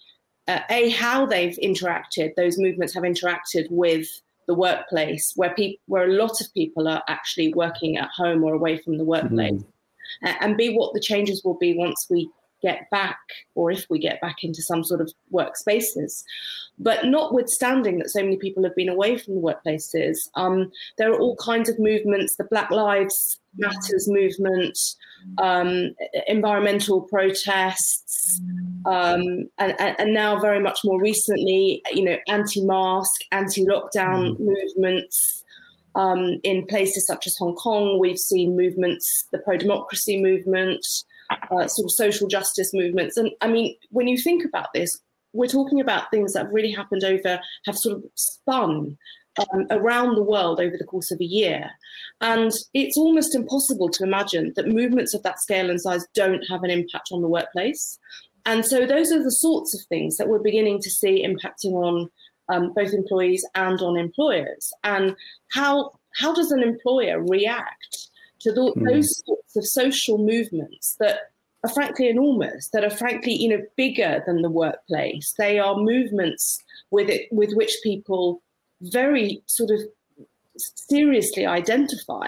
[0.47, 2.35] uh, a how they've interacted.
[2.35, 4.07] Those movements have interacted with
[4.47, 8.53] the workplace, where people, where a lot of people are actually working at home or
[8.53, 10.27] away from the workplace, mm-hmm.
[10.41, 12.29] and b what the changes will be once we
[12.63, 13.19] get back,
[13.55, 16.23] or if we get back into some sort of workspaces.
[16.79, 21.19] But notwithstanding that so many people have been away from the workplaces, um, there are
[21.19, 24.77] all kinds of movements, the Black Lives Matters movement,
[25.37, 25.93] um,
[26.27, 28.41] environmental protests,
[28.85, 34.39] um, and, and, now very much more recently, you know, anti-mask, anti-lockdown mm.
[34.39, 35.43] movements.
[35.95, 40.83] Um, in places such as Hong Kong, we've seen movements, the pro-democracy movement,
[41.51, 43.17] uh, sort of social justice movements.
[43.17, 44.99] And I mean, when you think about this,
[45.33, 48.97] we're talking about things that have really happened over, have sort of spun
[49.39, 51.71] um, around the world over the course of a year.
[52.21, 56.63] And it's almost impossible to imagine that movements of that scale and size don't have
[56.63, 57.99] an impact on the workplace.
[58.45, 62.09] And so those are the sorts of things that we're beginning to see impacting on
[62.49, 64.71] um, both employees and on employers.
[64.83, 65.15] And
[65.51, 68.09] how how does an employer react
[68.43, 68.91] to the, mm.
[68.91, 71.31] those sorts of social movements that
[71.63, 75.33] are frankly enormous, that are frankly you know bigger than the workplace?
[75.37, 78.41] They are movements with it with which people
[78.81, 79.79] very sort of
[80.57, 82.27] seriously identify.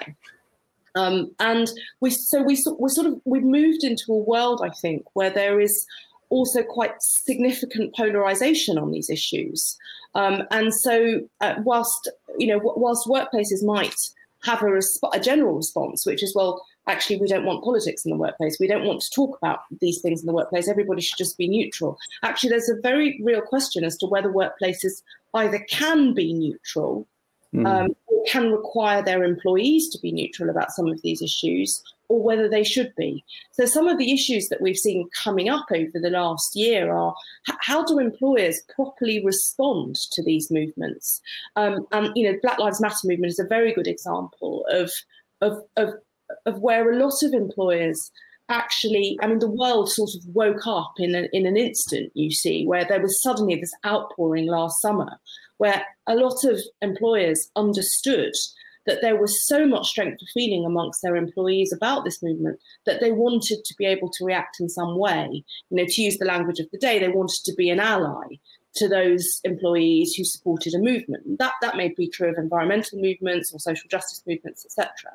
[0.96, 5.04] Um, and we so we we sort of we've moved into a world, I think,
[5.14, 5.86] where there is
[6.30, 9.78] also quite significant polarization on these issues.
[10.16, 13.96] Um, and so, uh, whilst you know, whilst workplaces might
[14.46, 18.12] have a, resp- a general response, which is well, actually, we don't want politics in
[18.12, 18.58] the workplace.
[18.60, 20.68] We don't want to talk about these things in the workplace.
[20.68, 21.98] Everybody should just be neutral.
[22.24, 25.02] Actually, there's a very real question as to whether workplaces
[25.34, 27.08] either can be neutral
[27.54, 27.66] mm.
[27.66, 32.22] um, or can require their employees to be neutral about some of these issues, or
[32.22, 33.24] whether they should be.
[33.52, 37.16] So, some of the issues that we've seen coming up over the last year are
[37.62, 41.22] how do employers properly respond to these movements?
[41.56, 44.92] Um, and you know, Black Lives Matter movement is a very good example of
[45.42, 45.94] of of,
[46.46, 48.12] of where a lot of employers
[48.50, 52.32] actually, I mean, the world sort of woke up in, a, in an instant, you
[52.32, 55.20] see, where there was suddenly this outpouring last summer,
[55.58, 58.34] where a lot of employers understood
[58.86, 63.02] that there was so much strength of feeling amongst their employees about this movement that
[63.02, 65.44] they wanted to be able to react in some way.
[65.70, 68.40] You know, to use the language of the day, they wanted to be an ally
[68.76, 71.40] to those employees who supported a movement.
[71.40, 75.12] That that may be true of environmental movements or social justice movements, etc.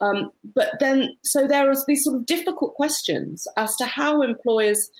[0.00, 4.90] Um, but then, so there are these sort of difficult questions as to how employers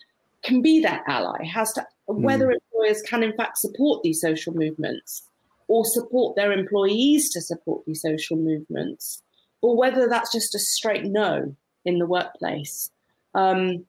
[0.43, 2.55] can be that ally, as to whether mm.
[2.55, 5.23] employers can in fact support these social movements
[5.69, 9.23] or support their employees to support these social movements,
[9.63, 12.91] or whether that's just a straight no in the workplace.
[13.35, 13.85] Um,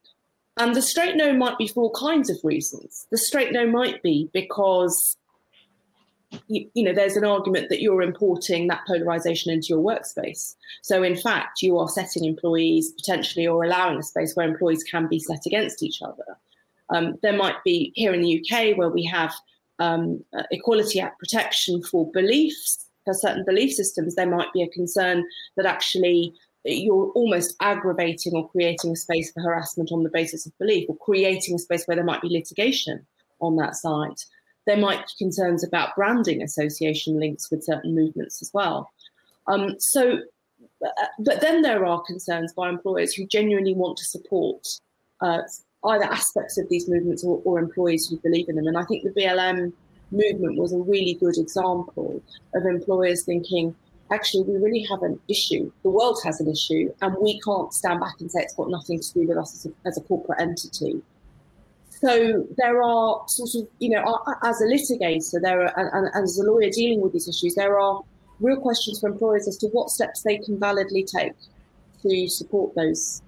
[0.57, 3.05] and the straight no might be for all kinds of reasons.
[3.11, 5.17] The straight no might be because
[6.47, 10.55] you, you, know, there's an argument that you're importing that polarization into your workspace.
[10.81, 15.07] So, in fact, you are setting employees potentially or allowing a space where employees can
[15.07, 16.37] be set against each other.
[16.89, 19.33] Um, there might be here in the UK where we have
[19.79, 24.69] um, uh, Equality Act protection for beliefs, for certain belief systems, there might be a
[24.69, 25.23] concern
[25.55, 26.33] that actually
[26.65, 30.97] you're almost aggravating or creating a space for harassment on the basis of belief or
[30.97, 33.05] creating a space where there might be litigation
[33.39, 34.17] on that side
[34.67, 38.91] there might be concerns about branding association links with certain movements as well.
[39.47, 40.19] Um, so,
[40.85, 44.67] uh, but then there are concerns by employers who genuinely want to support
[45.21, 45.41] uh,
[45.87, 48.67] either aspects of these movements or, or, employees who believe in them.
[48.67, 49.71] And I think the BLM
[50.11, 52.21] movement was a really good example
[52.53, 53.75] of employers thinking,
[54.11, 55.71] actually, we really have an issue.
[55.83, 58.99] The world has an issue, and we can't stand back and say it's got nothing
[58.99, 61.01] to do with us as a, as a corporate entity.
[61.89, 66.37] So there are sort of, you know, as a litigator, there are, and, and as
[66.37, 68.01] a lawyer dealing with these issues, there are
[68.39, 71.33] real questions for employers as to what steps they can validly take
[72.03, 73.21] to support those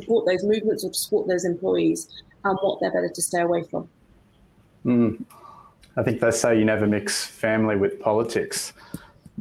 [0.00, 2.08] support those movements or to support those employees
[2.44, 3.88] and what they're better to stay away from.
[4.84, 5.24] Mm.
[5.96, 8.72] I think they say you never mix family with politics.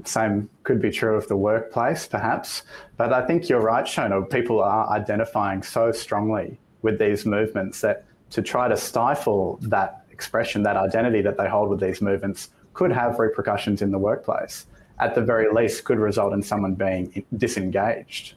[0.05, 2.63] Same could be true of the workplace, perhaps.
[2.97, 4.21] But I think you're right, Schona.
[4.23, 10.63] People are identifying so strongly with these movements that to try to stifle that expression,
[10.63, 14.65] that identity that they hold with these movements could have repercussions in the workplace.
[14.99, 18.33] At the very least, could result in someone being disengaged.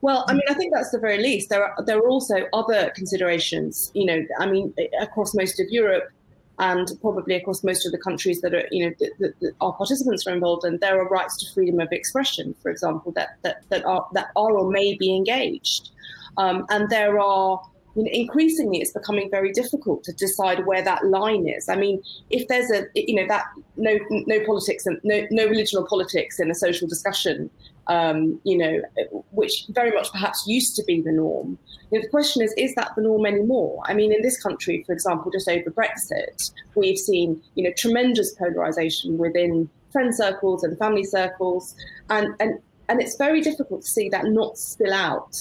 [0.00, 1.48] Well, I mean, I think that's the very least.
[1.48, 3.90] There are there are also other considerations.
[3.94, 6.10] You know, I mean, across most of Europe
[6.58, 10.26] and probably across most of the countries that are, you know, that, that our participants
[10.26, 13.84] are involved in, there are rights to freedom of expression, for example, that that that
[13.84, 15.90] are that are or may be engaged,
[16.36, 17.60] um, and there are
[17.94, 21.68] you know, increasingly it's becoming very difficult to decide where that line is.
[21.68, 23.44] I mean, if there's a, you know, that
[23.76, 27.50] no, no politics and no, no religion or politics in a social discussion,
[27.88, 28.82] um, you know,
[29.30, 31.58] which very much perhaps used to be the norm.
[31.90, 33.82] You know, the question is, is that the norm anymore?
[33.86, 38.34] I mean, in this country, for example, just over Brexit, we've seen, you know, tremendous
[38.34, 41.74] polarization within friend circles and family circles,
[42.10, 45.36] and and and it's very difficult to see that not spill out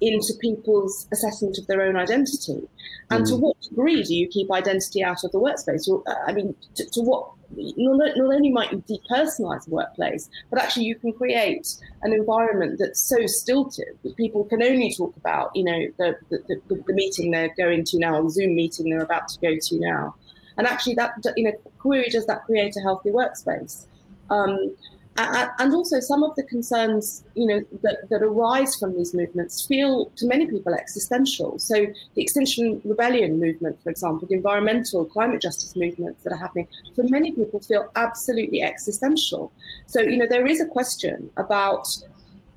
[0.00, 2.68] into people's assessment of their own identity.
[3.10, 3.28] And mm.
[3.28, 5.88] to what degree do you keep identity out of the workspace?
[5.88, 10.60] Uh, I mean, to, to what not, not, only might you depersonalize the workplace, but
[10.60, 15.54] actually you can create an environment that's so stilted that people can only talk about,
[15.54, 19.02] you know, the, the, the, the meeting they're going to now, the Zoom meeting they're
[19.02, 20.14] about to go to now.
[20.56, 23.86] And actually, that you know, query does that create a healthy workspace?
[24.30, 24.74] Um,
[25.16, 30.06] and also some of the concerns you know that, that arise from these movements feel
[30.16, 31.58] to many people existential.
[31.58, 36.68] So the extinction rebellion movement for example the environmental climate justice movements that are happening
[36.94, 39.52] for many people feel absolutely existential.
[39.86, 41.86] So you know there is a question about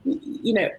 [0.04, 0.70] you know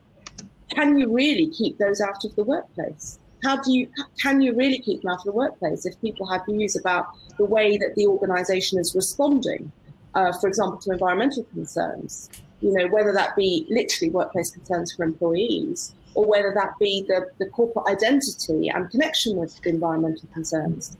[0.71, 3.19] can you really keep those out of the workplace?
[3.43, 6.47] How do you can you really keep them out of the workplace if people have
[6.47, 7.07] views about
[7.37, 9.71] the way that the organization is responding
[10.17, 12.31] uh, for example, to environmental concerns,
[12.63, 17.27] you know, whether that be literally workplace concerns for employees or whether that be the,
[17.39, 20.97] the corporate identity and connection with environmental concerns.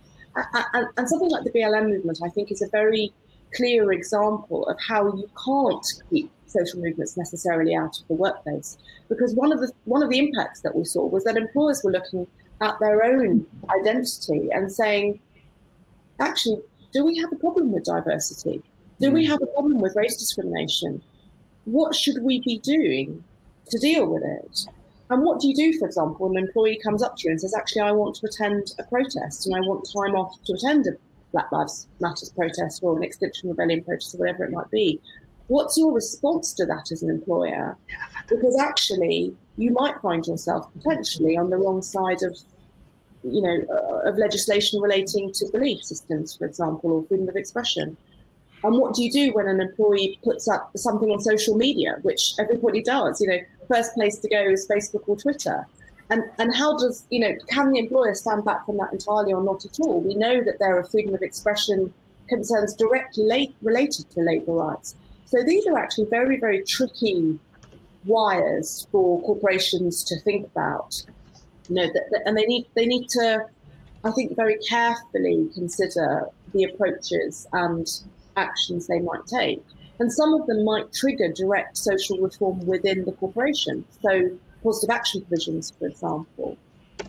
[0.75, 3.11] And, and something like the BLM movement, I think, is a very
[3.55, 8.77] clear example of how you can't keep social movements necessarily out of the workplace.
[9.09, 11.93] Because one of the one of the impacts that we saw was that employers were
[11.93, 12.27] looking
[12.61, 13.47] at their own
[13.81, 15.21] identity and saying,
[16.21, 16.61] actually,
[16.93, 18.63] do we have a problem with diversity?
[19.01, 19.31] Do we hmm.
[19.33, 21.03] have a problem with race discrimination?
[21.65, 23.23] What should we be doing
[23.71, 24.67] to deal with it?
[25.11, 27.41] And what do you do, for example, when an employee comes up to you and
[27.41, 30.87] says, actually, I want to attend a protest and I want time off to attend
[30.87, 30.93] a
[31.33, 35.01] Black Lives Matters protest or an Extinction Rebellion protest or whatever it might be?
[35.49, 37.77] What's your response to that as an employer?
[38.29, 42.37] Because actually, you might find yourself potentially on the wrong side of,
[43.23, 47.97] you know, uh, of legislation relating to belief systems, for example, or freedom of expression.
[48.65, 52.35] And what do you do when an employee puts up something on social media, which
[52.39, 53.21] everybody does?
[53.21, 53.39] You know,
[53.69, 55.67] first place to go is Facebook or Twitter.
[56.11, 59.43] And, and how does, you know, can the employer stand back from that entirely or
[59.43, 60.01] not at all?
[60.01, 61.93] We know that there are freedom of expression
[62.29, 64.97] concerns directly late, related to labour rights.
[65.27, 67.39] So these are actually very, very tricky
[68.05, 71.03] wires for corporations to think about.
[71.69, 73.45] You know, that, that, and they need they need to,
[74.05, 77.87] I think, very carefully consider the approaches and
[78.37, 79.63] actions they might take.
[79.99, 83.85] And some of them might trigger direct social reform within the corporation.
[84.03, 84.31] So,
[84.63, 86.59] positive action provisions, for example.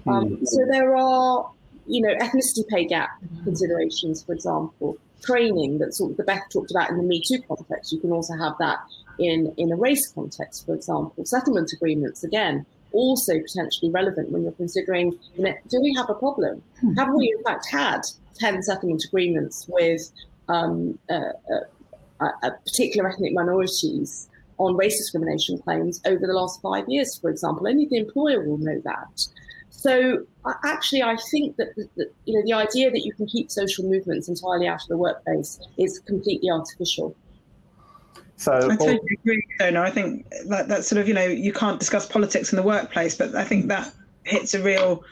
[0.07, 0.45] Um, hmm.
[0.45, 1.51] so, there are,
[1.86, 3.09] you know, ethnicity pay gap
[3.43, 7.41] considerations, for example, training that sort of the Beth talked about in the Me Too
[7.47, 7.91] context.
[7.91, 8.80] You can also have that
[9.19, 11.25] in, in a race context, for example.
[11.25, 16.13] Settlement agreements, again, also potentially relevant when you're considering, you know, do we have a
[16.13, 16.61] problem?
[16.80, 16.93] Hmm.
[16.93, 18.01] Have we, in fact, had
[18.39, 20.11] 10 settlement agreements with
[20.49, 21.31] um, uh,
[22.19, 24.27] uh, particular ethnic minorities
[24.57, 27.67] on race discrimination claims over the last five years, for example.
[27.67, 29.27] Only the employer will know that.
[29.69, 30.25] So
[30.63, 34.27] actually, I think that, that, you know the idea that you can keep social movements
[34.27, 37.15] entirely out of the workplace is completely artificial.
[38.37, 39.81] So I totally agree, Dona.
[39.81, 43.15] I think that that sort of you know you can't discuss politics in the workplace,
[43.15, 43.93] but I think that
[44.23, 45.03] hits a real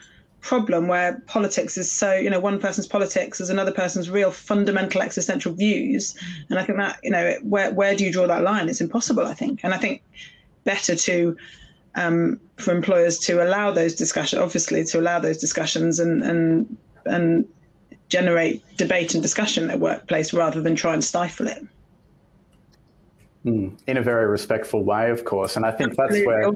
[0.46, 5.02] problem where politics is so you know one person's politics is another person's real fundamental
[5.02, 6.14] existential views.
[6.48, 8.68] And i think that you know where where do you draw that line?
[8.68, 9.60] It's impossible i think.
[9.64, 10.02] And i think
[10.62, 11.36] better to
[11.96, 16.76] um, for employers to allow those discussions obviously to allow those discussions and and
[17.06, 17.44] and
[18.08, 21.62] generate debate and discussion in their workplace rather than try and stifle it
[23.46, 26.52] Mm, in a very respectful way, of course, and I think that's where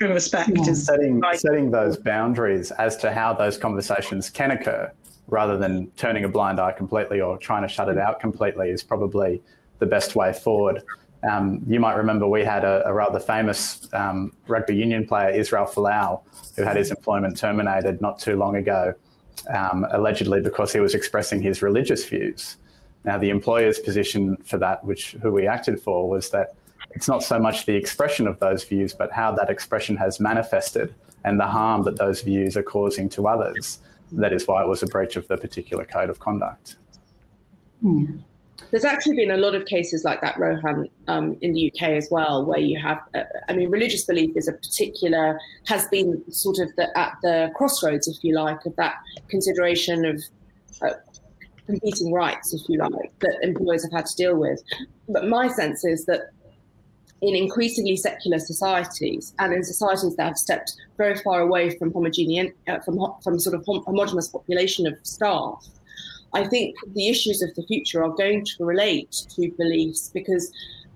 [0.00, 4.90] respect is setting setting those boundaries as to how those conversations can occur,
[5.28, 8.82] rather than turning a blind eye completely or trying to shut it out completely, is
[8.82, 9.40] probably
[9.78, 10.82] the best way forward.
[11.30, 15.66] Um, you might remember we had a, a rather famous um, rugby union player, Israel
[15.66, 16.22] Folau,
[16.56, 18.94] who had his employment terminated not too long ago,
[19.54, 22.56] um, allegedly because he was expressing his religious views.
[23.04, 26.54] Now, the employer's position for that, which who we acted for, was that
[26.94, 30.94] it's not so much the expression of those views, but how that expression has manifested
[31.24, 33.78] and the harm that those views are causing to others.
[34.12, 36.76] That is why it was a breach of the particular code of conduct.
[37.80, 38.18] Hmm.
[38.70, 42.08] There's actually been a lot of cases like that, Rohan, um, in the UK as
[42.10, 46.58] well, where you have, uh, I mean, religious belief is a particular, has been sort
[46.58, 48.94] of the, at the crossroads, if you like, of that
[49.28, 50.22] consideration of
[50.80, 50.94] uh,
[51.66, 54.62] competing rights, if you like, that employers have had to deal with.
[55.08, 56.30] But my sense is that
[57.22, 62.52] in increasingly secular societies and in societies that have stepped very far away from homogeneous,
[62.68, 65.64] uh, from, from sort of hom- homogenous population of staff,
[66.34, 70.50] I think the issues of the future are going to relate to beliefs because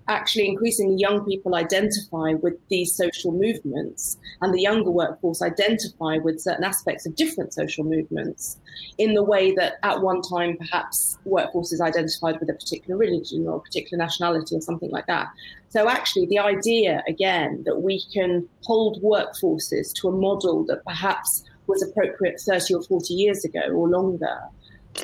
[0.07, 6.39] actually increasingly young people identify with these social movements and the younger workforce identify with
[6.39, 8.57] certain aspects of different social movements
[8.97, 13.57] in the way that at one time perhaps workforces identified with a particular religion or
[13.57, 15.27] a particular nationality or something like that.
[15.69, 21.43] So actually the idea again that we can hold workforces to a model that perhaps
[21.67, 24.39] was appropriate 30 or 40 years ago or longer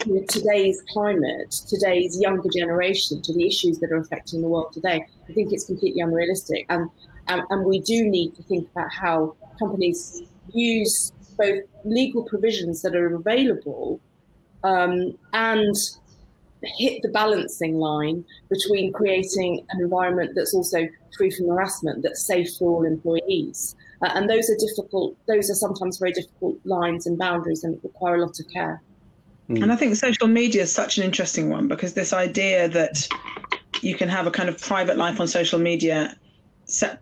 [0.06, 4.74] you know, today's climate, today's younger generation, to the issues that are affecting the world
[4.74, 6.66] today, I think it's completely unrealistic.
[6.70, 6.90] And,
[7.28, 10.24] and, and we do need to think about how companies
[10.54, 14.00] use both legal provisions that are available
[14.64, 15.76] um, and
[16.64, 20.88] hit the balancing line between creating an environment that's also
[21.18, 23.76] free from harassment, that's safe for all employees.
[24.02, 28.16] Uh, and those are difficult, those are sometimes very difficult lines and boundaries and require
[28.16, 28.82] a lot of care.
[29.50, 29.64] Mm.
[29.64, 33.08] And I think social media is such an interesting one because this idea that
[33.82, 36.16] you can have a kind of private life on social media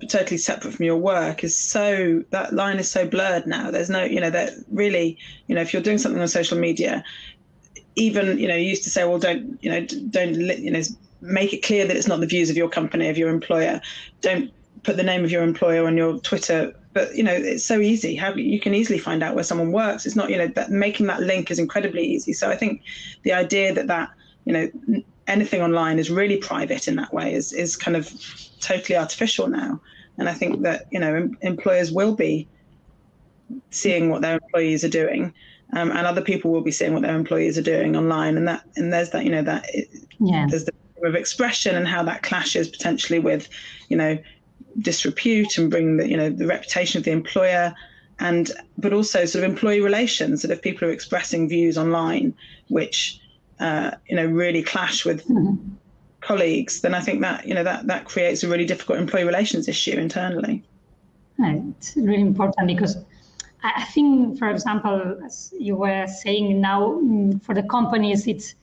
[0.10, 3.70] totally separate from your work is so that line is so blurred now.
[3.70, 5.18] There's no you know that really
[5.48, 7.04] you know if you're doing something on social media
[7.96, 10.82] even you know you used to say well don't you know don't you know
[11.22, 13.80] make it clear that it's not the views of your company of your employer.
[14.22, 14.52] Don't
[14.84, 18.16] put the name of your employer on your twitter but you know it's so easy.
[18.16, 20.06] How you can easily find out where someone works.
[20.06, 22.34] It's not you know that making that link is incredibly easy.
[22.34, 22.82] So i think
[23.24, 24.10] the idea that that
[24.46, 28.12] you know anything online is really private in that way is is kind of
[28.60, 29.80] totally artificial now.
[30.18, 32.48] And i think that you know em- employers will be
[33.70, 35.34] seeing what their employees are doing
[35.74, 38.38] um, and other people will be seeing what their employees are doing online.
[38.38, 39.66] And that and there's that you know that
[40.20, 40.48] yeah.
[40.50, 40.74] there's the
[41.04, 43.50] of expression and how that clashes potentially with
[43.90, 44.18] you know
[44.80, 47.74] disrepute and bring the you know the reputation of the employer
[48.20, 52.34] and but also sort of employee relations that if people are expressing views online
[52.70, 53.20] which
[53.60, 55.56] uh, you know really clash with mm-hmm.
[56.22, 59.68] colleagues then i think that you know that that creates a really difficult employee relations
[59.68, 60.64] issue internally
[61.40, 62.98] it's really important because
[63.64, 68.56] i think for example as you were saying now mm, for the companies it's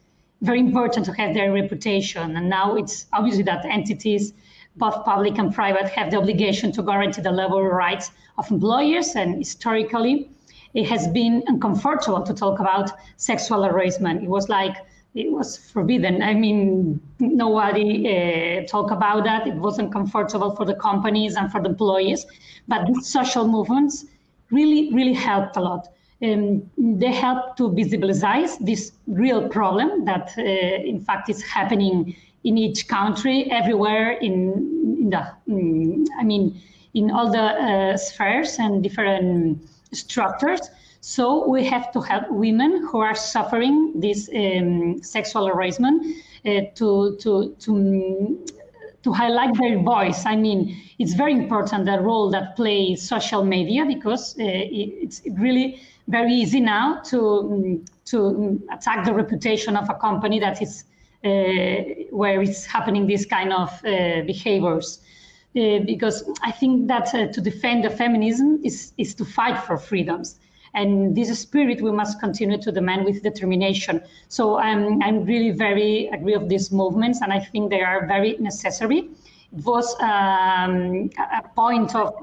[0.42, 4.32] very important to have their reputation and now it's obviously that entities
[4.79, 9.14] both public and private have the obligation to guarantee the level of rights of employers.
[9.16, 10.31] And historically,
[10.74, 14.22] it has been uncomfortable to talk about sexual harassment.
[14.22, 14.76] It was like
[15.14, 16.22] it was forbidden.
[16.22, 19.47] I mean, nobody uh, talk about that.
[19.47, 22.26] It wasn't comfortable for the companies and for the employees.
[22.68, 24.05] But social movements
[24.51, 25.89] really, really helped a lot.
[26.22, 32.57] Um, they help to visibilize this real problem that, uh, in fact, is happening in
[32.57, 36.61] each country, everywhere in, in the, mm, I mean,
[36.95, 39.62] in all the uh, spheres and different
[39.93, 40.61] structures.
[41.01, 46.03] So we have to help women who are suffering this um, sexual harassment
[46.45, 48.47] uh, to to to
[49.05, 50.26] to highlight their voice.
[50.26, 55.80] I mean, it's very important the role that plays social media because uh, it's really
[56.09, 60.84] very easy now to to attack the reputation of a company that is
[61.22, 65.00] where it's happening these kind of uh, behaviors.
[65.56, 70.38] Uh, because I think that to defend the feminism is, is to fight for freedoms.
[70.74, 74.02] And this spirit we must continue to demand with determination.
[74.28, 78.36] So I'm, I'm really very agree of these movements, and I think they are very
[78.38, 79.08] necessary.
[79.56, 82.14] It was um, a point of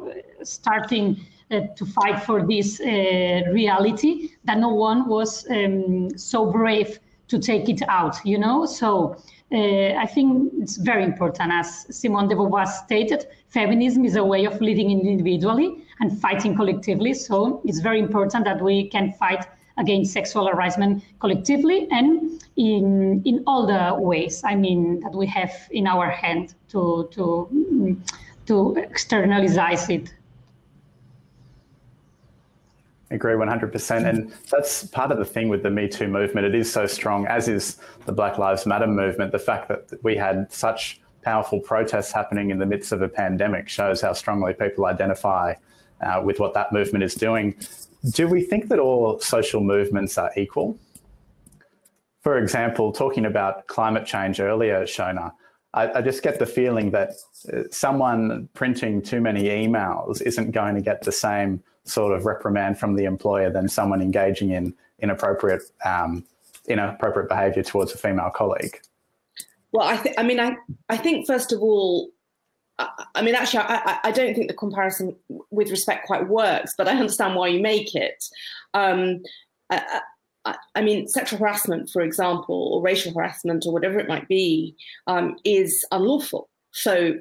[0.43, 1.19] starting
[1.51, 7.39] uh, to fight for this uh, reality that no one was um, so brave to
[7.39, 8.65] take it out, you know?
[8.65, 9.17] So
[9.51, 11.51] uh, I think it's very important.
[11.51, 17.13] As Simone de Beauvoir stated, feminism is a way of living individually and fighting collectively.
[17.13, 19.45] So it's very important that we can fight
[19.77, 24.41] against sexual harassment collectively and in in all the ways.
[24.43, 27.97] I mean that we have in our hand to to
[28.47, 30.13] to externalize it
[33.15, 34.07] agree 100%.
[34.07, 36.45] And that's part of the thing with the Me Too movement.
[36.45, 39.31] It is so strong, as is the Black Lives Matter movement.
[39.31, 43.67] The fact that we had such powerful protests happening in the midst of a pandemic
[43.67, 45.55] shows how strongly people identify
[46.01, 47.55] uh, with what that movement is doing.
[48.11, 50.77] Do we think that all social movements are equal?
[52.21, 55.33] For example, talking about climate change earlier, Schona,
[55.73, 57.11] I, I just get the feeling that
[57.51, 62.77] uh, someone printing too many emails isn't going to get the same sort of reprimand
[62.79, 66.25] from the employer than someone engaging in inappropriate um,
[66.67, 68.79] inappropriate behaviour towards a female colleague?
[69.71, 70.55] Well, I think I mean I
[70.89, 72.09] I think first of all.
[72.77, 75.15] I, I mean, actually, I, I, don't think the comparison
[75.49, 78.21] with respect quite works, but I understand why you make it.
[78.73, 79.23] Um,
[79.69, 80.01] I,
[80.75, 84.75] I, mean, sexual harassment, for example, or racial harassment, or whatever it might be,
[85.07, 86.49] um, is unlawful.
[86.75, 87.13] So,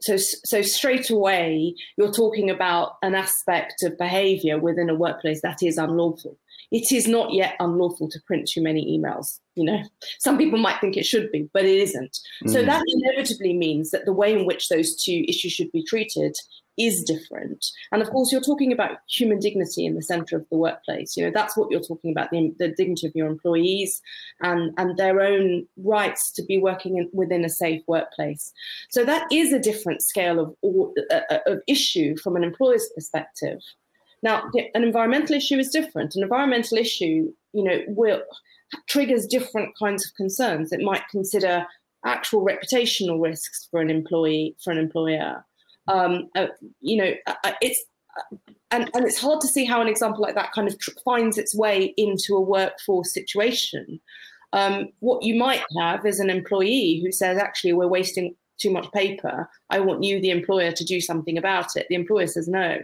[0.00, 5.64] so, so straight away, you're talking about an aspect of behaviour within a workplace that
[5.64, 6.38] is unlawful.
[6.70, 9.38] It is not yet unlawful to print too many emails.
[9.54, 9.82] You know,
[10.18, 12.18] some people might think it should be, but it isn't.
[12.44, 12.52] Mm.
[12.52, 16.36] So that inevitably means that the way in which those two issues should be treated
[16.78, 17.66] is different.
[17.92, 21.16] And of course, you're talking about human dignity in the center of the workplace.
[21.16, 24.00] You know, that's what you're talking about the, the dignity of your employees
[24.40, 28.52] and, and their own rights to be working in, within a safe workplace.
[28.90, 30.54] So that is a different scale of,
[31.10, 33.58] uh, uh, of issue from an employer's perspective.
[34.22, 36.14] Now, an environmental issue is different.
[36.14, 38.22] An environmental issue, you know, will
[38.88, 40.72] triggers different kinds of concerns.
[40.72, 41.66] It might consider
[42.04, 45.44] actual reputational risks for an employee, for an employer.
[45.88, 46.48] Um, uh,
[46.80, 47.82] you know, uh, uh it's
[48.16, 48.36] uh,
[48.70, 51.38] and, and it's hard to see how an example like that kind of tr- finds
[51.38, 54.00] its way into a workforce situation.
[54.52, 58.90] Um, what you might have is an employee who says, actually, we're wasting too much
[58.92, 59.48] paper.
[59.70, 61.86] I want you, the employer, to do something about it.
[61.88, 62.76] The employer says no.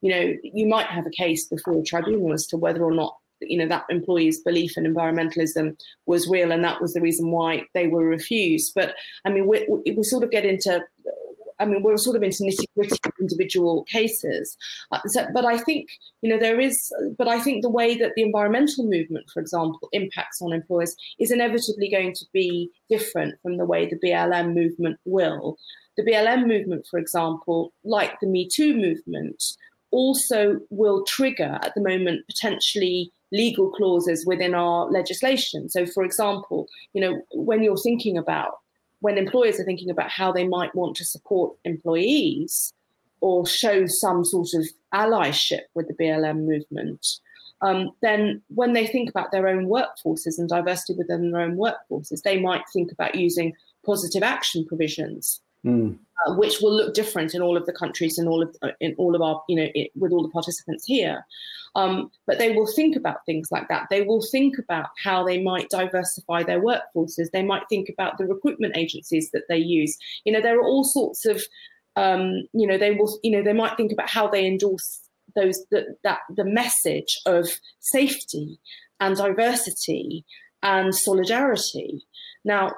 [0.00, 3.16] You know, you might have a case before a tribunal as to whether or not
[3.40, 7.64] you know that employee's belief in environmentalism was real and that was the reason why
[7.74, 8.94] they were refused but
[9.24, 10.80] i mean we, we sort of get into
[11.62, 14.56] I mean, we're sort of into nitty gritty individual cases.
[14.90, 15.88] Uh, so, but I think,
[16.20, 19.88] you know, there is, but I think the way that the environmental movement, for example,
[19.92, 24.98] impacts on employers is inevitably going to be different from the way the BLM movement
[25.04, 25.56] will.
[25.96, 29.42] The BLM movement, for example, like the Me Too movement,
[29.92, 35.68] also will trigger at the moment potentially legal clauses within our legislation.
[35.68, 38.61] So, for example, you know, when you're thinking about
[39.02, 42.72] when employers are thinking about how they might want to support employees
[43.20, 47.06] or show some sort of allyship with the BLM movement,
[47.60, 52.22] um, then when they think about their own workforces and diversity within their own workforces,
[52.22, 55.96] they might think about using positive action provisions mm.
[56.26, 58.94] uh, which will look different in all of the countries and all of uh, in
[58.98, 61.24] all of our you know it, with all the participants here.
[61.74, 63.86] Um, but they will think about things like that.
[63.88, 67.30] They will think about how they might diversify their workforces.
[67.32, 69.96] They might think about the recruitment agencies that they use.
[70.24, 71.42] You know, there are all sorts of
[71.96, 75.00] um, you know they will you know they might think about how they endorse
[75.34, 77.48] those that that the message of
[77.80, 78.58] safety
[79.00, 80.24] and diversity
[80.62, 82.04] and solidarity.
[82.44, 82.72] Now,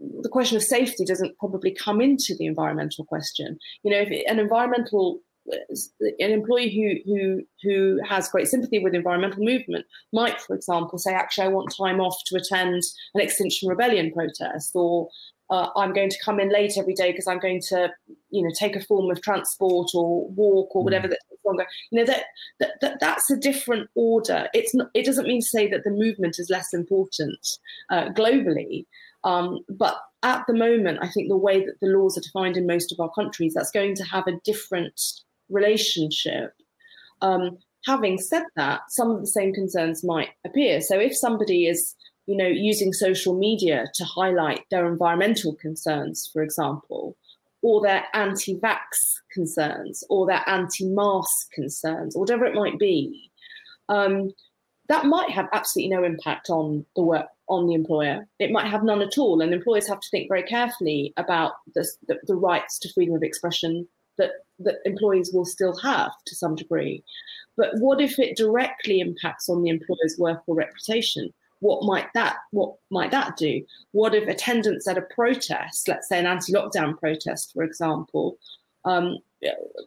[0.00, 3.58] the question of safety doesn't probably come into the environmental question.
[3.82, 9.42] You know, if an environmental an employee who who who has great sympathy with environmental
[9.42, 12.82] movement might, for example, say, actually, I want time off to attend
[13.14, 15.08] an Extinction Rebellion protest, or
[15.50, 17.90] uh, I'm going to come in late every day because I'm going to,
[18.30, 21.10] you know, take a form of transport or walk or whatever mm.
[21.10, 21.66] that's longer.
[21.90, 22.24] You know that,
[22.60, 24.48] that, that that's a different order.
[24.54, 24.88] It's not.
[24.94, 27.46] It doesn't mean to say that the movement is less important
[27.90, 28.86] uh, globally.
[29.24, 32.66] Um, but at the moment, I think the way that the laws are defined in
[32.66, 35.00] most of our countries, that's going to have a different
[35.52, 36.52] relationship.
[37.20, 40.80] Um, having said that, some of the same concerns might appear.
[40.80, 41.94] So if somebody is,
[42.26, 47.16] you know, using social media to highlight their environmental concerns, for example,
[47.62, 48.80] or their anti-vax
[49.32, 53.30] concerns, or their anti-mask concerns, or whatever it might be,
[53.88, 54.32] um,
[54.88, 58.26] that might have absolutely no impact on the work on the employer.
[58.38, 61.86] It might have none at all, and employers have to think very carefully about the,
[62.08, 63.86] the, the rights to freedom of expression
[64.18, 67.02] that that employees will still have to some degree.
[67.56, 71.32] But what if it directly impacts on the employer's work or reputation?
[71.60, 73.62] What might that what might that do?
[73.92, 78.36] What if attendance at a protest, let's say an anti-lockdown protest, for example,
[78.84, 79.18] um,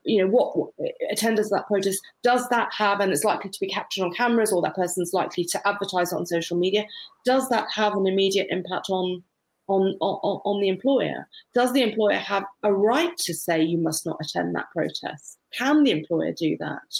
[0.04, 0.70] you know, what, what
[1.12, 4.52] attendance at that protest does that have, and it's likely to be captured on cameras,
[4.52, 6.86] or that person's likely to advertise on social media.
[7.26, 9.24] Does that have an immediate impact on
[9.68, 11.28] on, on, on the employer?
[11.54, 15.38] Does the employer have a right to say you must not attend that protest?
[15.52, 16.96] Can the employer do that?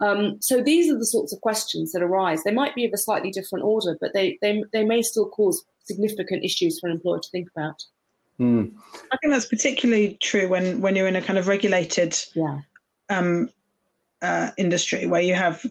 [0.00, 2.44] Um, so these are the sorts of questions that arise.
[2.44, 5.64] They might be of a slightly different order, but they, they, they may still cause
[5.84, 7.82] significant issues for an employer to think about.
[8.38, 8.72] Mm.
[9.10, 12.60] I think that's particularly true when when you're in a kind of regulated yeah.
[13.08, 13.48] um,
[14.20, 15.64] uh, industry where you have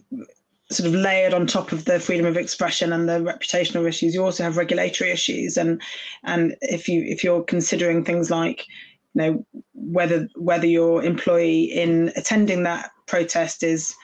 [0.70, 4.24] sort of layered on top of the freedom of expression and the reputational issues you
[4.24, 5.80] also have regulatory issues and
[6.24, 8.66] and if you if you're considering things like
[9.14, 13.94] you know whether whether your employee in attending that protest is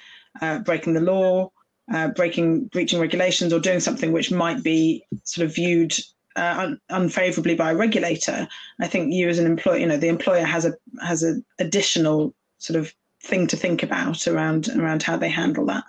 [0.41, 1.51] uh, breaking the law
[1.93, 5.95] uh, breaking breaching regulations or doing something which might be sort of viewed
[6.37, 8.49] uh, un- unfavorably by a regulator,
[8.81, 12.35] I think you as an employer, you know, the employer has a has an additional
[12.59, 15.85] sort of thing to think about around around how they handle that.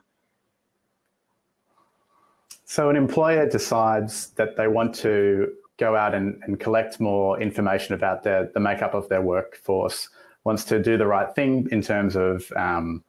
[2.73, 7.93] So an employer decides that they want to go out and, and collect more information
[7.93, 10.09] about the makeup of their workforce,
[10.43, 13.03] wants to do the right thing in terms of um,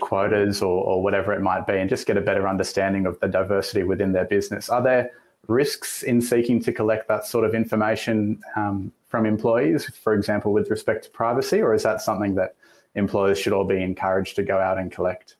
[0.00, 3.28] quotas or, or whatever it might be and just get a better understanding of the
[3.28, 4.70] diversity within their business.
[4.70, 5.10] Are there
[5.48, 10.70] risks in seeking to collect that sort of information um, from employees, for example, with
[10.70, 12.54] respect to privacy, or is that something that
[12.94, 15.36] employers should all be encouraged to go out and collect?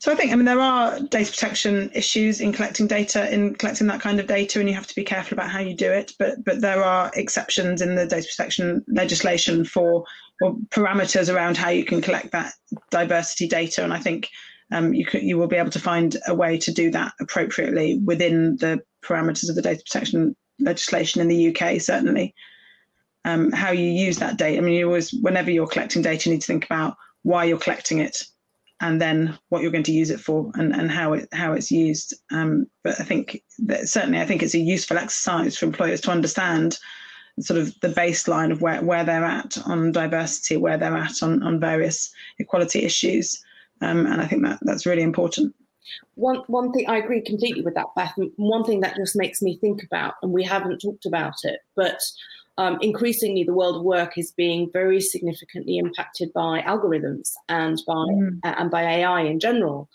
[0.00, 3.86] So I think, I mean, there are data protection issues in collecting data, in collecting
[3.88, 6.14] that kind of data, and you have to be careful about how you do it.
[6.18, 10.06] But but there are exceptions in the data protection legislation for
[10.40, 12.54] or parameters around how you can collect that
[12.90, 14.30] diversity data, and I think
[14.72, 17.98] um, you could, you will be able to find a way to do that appropriately
[18.02, 21.78] within the parameters of the data protection legislation in the UK.
[21.78, 22.34] Certainly,
[23.26, 24.56] um, how you use that data.
[24.56, 27.58] I mean, you always, whenever you're collecting data, you need to think about why you're
[27.58, 28.24] collecting it
[28.80, 31.70] and then what you're going to use it for and, and how it how it's
[31.70, 32.14] used.
[32.30, 36.10] Um, but I think that certainly I think it's a useful exercise for employers to
[36.10, 36.78] understand
[37.40, 41.42] sort of the baseline of where, where they're at on diversity, where they're at on,
[41.42, 43.42] on various equality issues.
[43.80, 45.54] Um, and I think that that's really important.
[46.14, 48.14] One one thing I agree completely with that, Beth.
[48.36, 52.00] One thing that just makes me think about, and we haven't talked about it, but
[52.58, 57.94] um, increasingly the world of work is being very significantly impacted by algorithms and by
[57.94, 58.38] mm.
[58.42, 59.88] and by AI in general.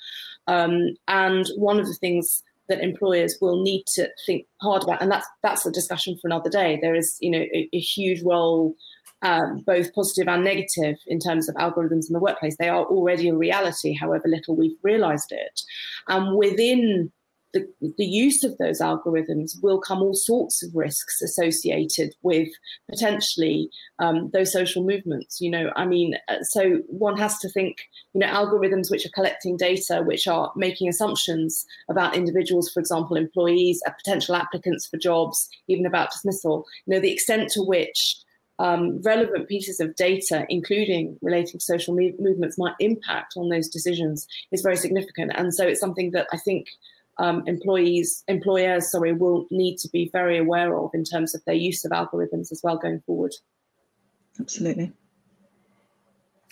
[0.48, 5.12] Um, and one of the things that employers will need to think hard about, and
[5.12, 6.80] that's that's a discussion for another day.
[6.82, 8.76] There is, you know, a, a huge role,
[9.22, 12.58] um, both positive and negative, in terms of algorithms in the workplace.
[12.58, 15.62] They are already a reality, however little we've realised it.
[16.08, 17.12] And within
[17.56, 22.50] the, the use of those algorithms will come all sorts of risks associated with
[22.90, 25.40] potentially um, those social movements.
[25.40, 27.78] You know, I mean, uh, so one has to think,
[28.14, 33.16] you know, algorithms which are collecting data, which are making assumptions about individuals, for example,
[33.16, 36.66] employees, uh, potential applicants for jobs, even about dismissal.
[36.86, 38.18] You know, the extent to which
[38.60, 44.28] um, relevant pieces of data, including relating to social movements, might impact on those decisions
[44.52, 45.32] is very significant.
[45.36, 46.68] And so it's something that I think
[47.18, 51.56] um, employees, employers, sorry, will need to be very aware of in terms of their
[51.56, 53.34] use of algorithms as well going forward.
[54.40, 54.92] Absolutely.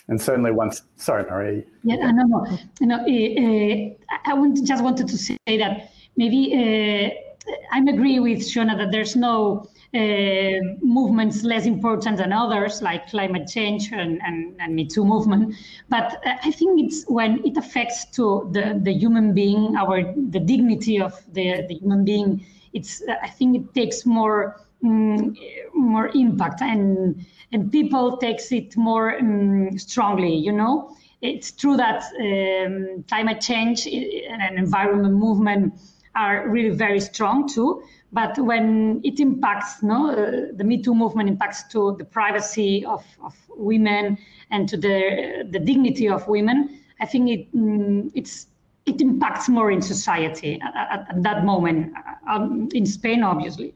[0.08, 1.64] And certainly once, sorry, Marie.
[1.82, 2.96] Yeah, no, no, no.
[2.96, 8.76] Uh, uh, I want, just wanted to say that maybe uh, I agree with Schona
[8.76, 14.74] that there's no uh, movements less important than others, like climate change and, and, and
[14.74, 15.54] Me Too movement.
[15.88, 21.00] But I think it's when it affects to the, the human being, our the dignity
[21.00, 22.44] of the, the human being.
[22.72, 25.36] It's I think it takes more um,
[25.74, 30.34] more impact and and people takes it more um, strongly.
[30.34, 35.74] You know, it's true that um, climate change and environment movement
[36.16, 37.82] are really very strong too
[38.14, 43.04] but when it impacts, no, uh, the Me Too movement impacts to the privacy of,
[43.22, 44.16] of women
[44.50, 48.46] and to the the dignity of women, I think it mm, it's
[48.86, 51.92] it impacts more in society at, at, at that moment.
[51.96, 53.74] Uh, um, in Spain, obviously.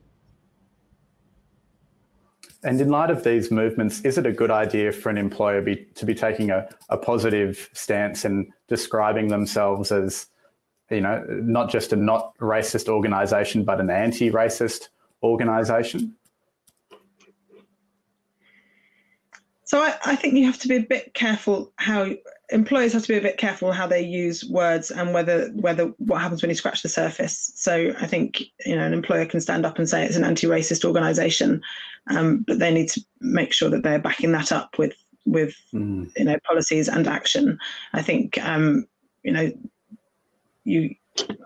[2.65, 5.87] And in light of these movements, is it a good idea for an employer be,
[5.95, 10.27] to be taking a, a positive stance and describing themselves as
[10.91, 14.89] you know, not just a not racist organization, but an anti racist
[15.23, 16.15] organization?
[19.65, 22.13] So I, I, think you have to be a bit careful how
[22.51, 26.23] employers have to be a bit careful how they use words and whether whether what
[26.23, 27.53] happens when you scratch the surface.
[27.55, 30.87] So I think you know an employer can stand up and say it's an anti-racist
[30.87, 31.61] organisation,
[32.07, 34.95] um, but they need to make sure that they're backing that up with
[35.27, 36.11] with mm.
[36.17, 37.59] you know policies and action.
[37.93, 38.87] I think um,
[39.23, 39.53] you know
[40.69, 40.95] you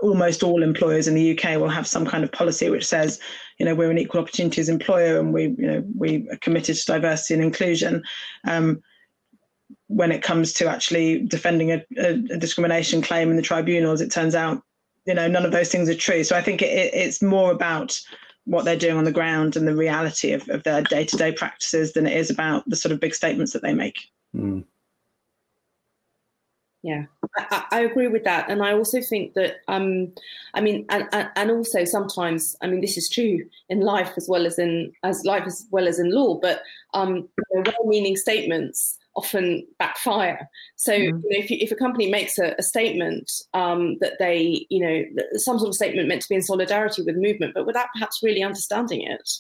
[0.01, 3.19] almost all employers in the UK will have some kind of policy which says,
[3.59, 6.85] you know, we're an equal opportunities employer and we, you know, we are committed to
[6.85, 8.03] diversity and inclusion.
[8.47, 8.83] Um,
[9.87, 14.35] when it comes to actually defending a, a, discrimination claim in the tribunals, it turns
[14.35, 14.63] out,
[15.07, 16.25] you know, none of those things are true.
[16.25, 17.99] So I think it, it's more about
[18.45, 22.07] what they're doing on the ground and the reality of, of their day-to-day practices than
[22.07, 23.99] it is about the sort of big statements that they make.
[24.35, 24.65] Mm.
[26.83, 27.05] Yeah,
[27.37, 30.13] I, I, agree with that, and I also think that um,
[30.55, 34.47] I mean, and, and also sometimes, I mean, this is true in life as well
[34.47, 36.41] as in as life as well as in law.
[36.41, 36.63] But
[36.93, 40.49] um, well-meaning statements often backfire.
[40.77, 41.05] So, mm-hmm.
[41.05, 44.81] you know, if, you, if a company makes a, a statement um, that they, you
[44.81, 45.03] know,
[45.37, 48.43] some sort of statement meant to be in solidarity with movement, but without perhaps really
[48.43, 49.31] understanding it,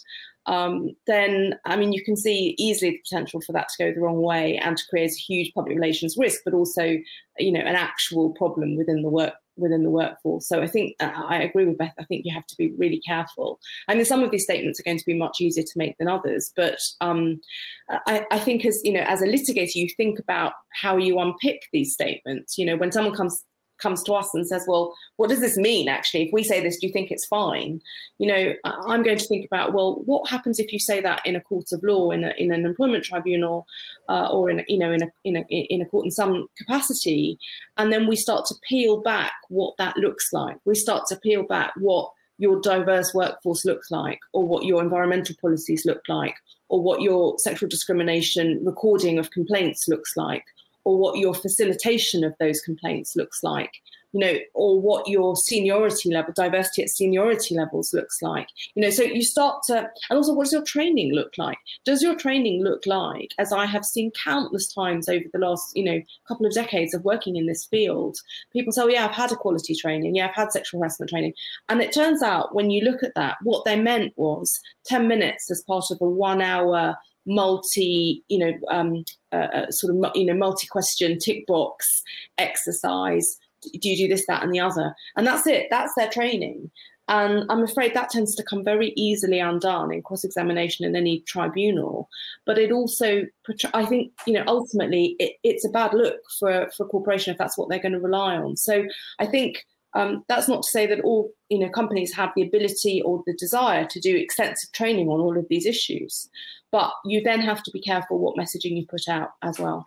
[0.46, 4.00] um, then I mean you can see easily the potential for that to go the
[4.00, 6.96] wrong way and to create a huge public relations risk, but also
[7.38, 10.48] you know an actual problem within the work within the workforce.
[10.48, 11.94] So I think uh, I agree with Beth.
[11.98, 13.60] I think you have to be really careful.
[13.88, 16.08] I mean, some of these statements are going to be much easier to make than
[16.08, 17.40] others, but um,
[17.88, 21.62] I, I, think as you know, as a litigator, you think about how you unpick
[21.72, 22.56] these statements.
[22.56, 23.44] You know, when someone comes
[23.82, 26.22] comes to us and says, well, what does this mean actually?
[26.22, 27.80] If we say this, do you think it's fine?
[28.18, 31.36] You know, I'm going to think about, well, what happens if you say that in
[31.36, 33.66] a court of law, in, a, in an employment tribunal,
[34.08, 37.38] uh, or in, you know, in a, in, a, in a court in some capacity?
[37.76, 40.56] And then we start to peel back what that looks like.
[40.64, 45.36] We start to peel back what your diverse workforce looks like, or what your environmental
[45.40, 46.34] policies look like,
[46.68, 50.44] or what your sexual discrimination recording of complaints looks like,
[50.84, 53.72] or what your facilitation of those complaints looks like
[54.12, 58.48] you know or what your seniority level diversity at seniority levels looks like.
[58.74, 61.58] You know so you start to and also what does your training look like?
[61.84, 65.84] Does your training look like as i have seen countless times over the last you
[65.84, 68.16] know couple of decades of working in this field
[68.52, 70.14] people say oh yeah i've had equality training.
[70.14, 71.32] Yeah i've had sexual harassment training.
[71.68, 75.50] And it turns out when you look at that what they meant was 10 minutes
[75.50, 80.26] as part of a one hour multi, you know, um, uh, uh sort of, you
[80.26, 82.02] know, multi-question tick box
[82.38, 83.38] exercise.
[83.62, 84.94] Do you do this, that, and the other?
[85.16, 85.68] And that's it.
[85.70, 86.70] That's their training.
[87.08, 91.20] And I'm afraid that tends to come very easily undone in cross examination in any
[91.26, 92.08] tribunal.
[92.46, 93.26] But it also,
[93.74, 97.38] I think, you know, ultimately it, it's a bad look for, for a corporation if
[97.38, 98.56] that's what they're going to rely on.
[98.56, 98.84] So
[99.18, 99.64] I think
[99.94, 103.34] um, that's not to say that all you know companies have the ability or the
[103.34, 106.28] desire to do extensive training on all of these issues,
[106.70, 109.84] but you then have to be careful what messaging you put out as well.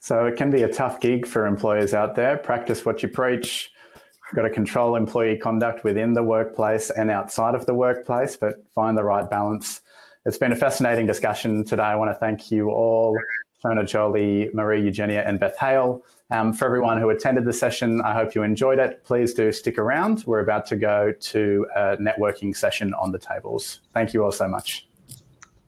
[0.00, 2.36] So it can be a tough gig for employers out there.
[2.36, 3.70] Practice what you preach.
[3.94, 8.64] You've got to control employee conduct within the workplace and outside of the workplace, but
[8.74, 9.80] find the right balance.
[10.24, 11.82] It's been a fascinating discussion today.
[11.82, 13.16] I want to thank you all,
[13.62, 16.02] Schona Jolly, Marie Eugenia, and Beth Hale.
[16.32, 19.04] Um, for everyone who attended the session, I hope you enjoyed it.
[19.04, 20.24] Please do stick around.
[20.26, 23.80] We're about to go to a networking session on the tables.
[23.94, 24.88] Thank you all so much.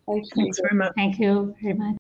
[0.09, 0.31] Thank you.
[0.35, 0.93] Thanks very much.
[0.97, 1.93] Thank you very much.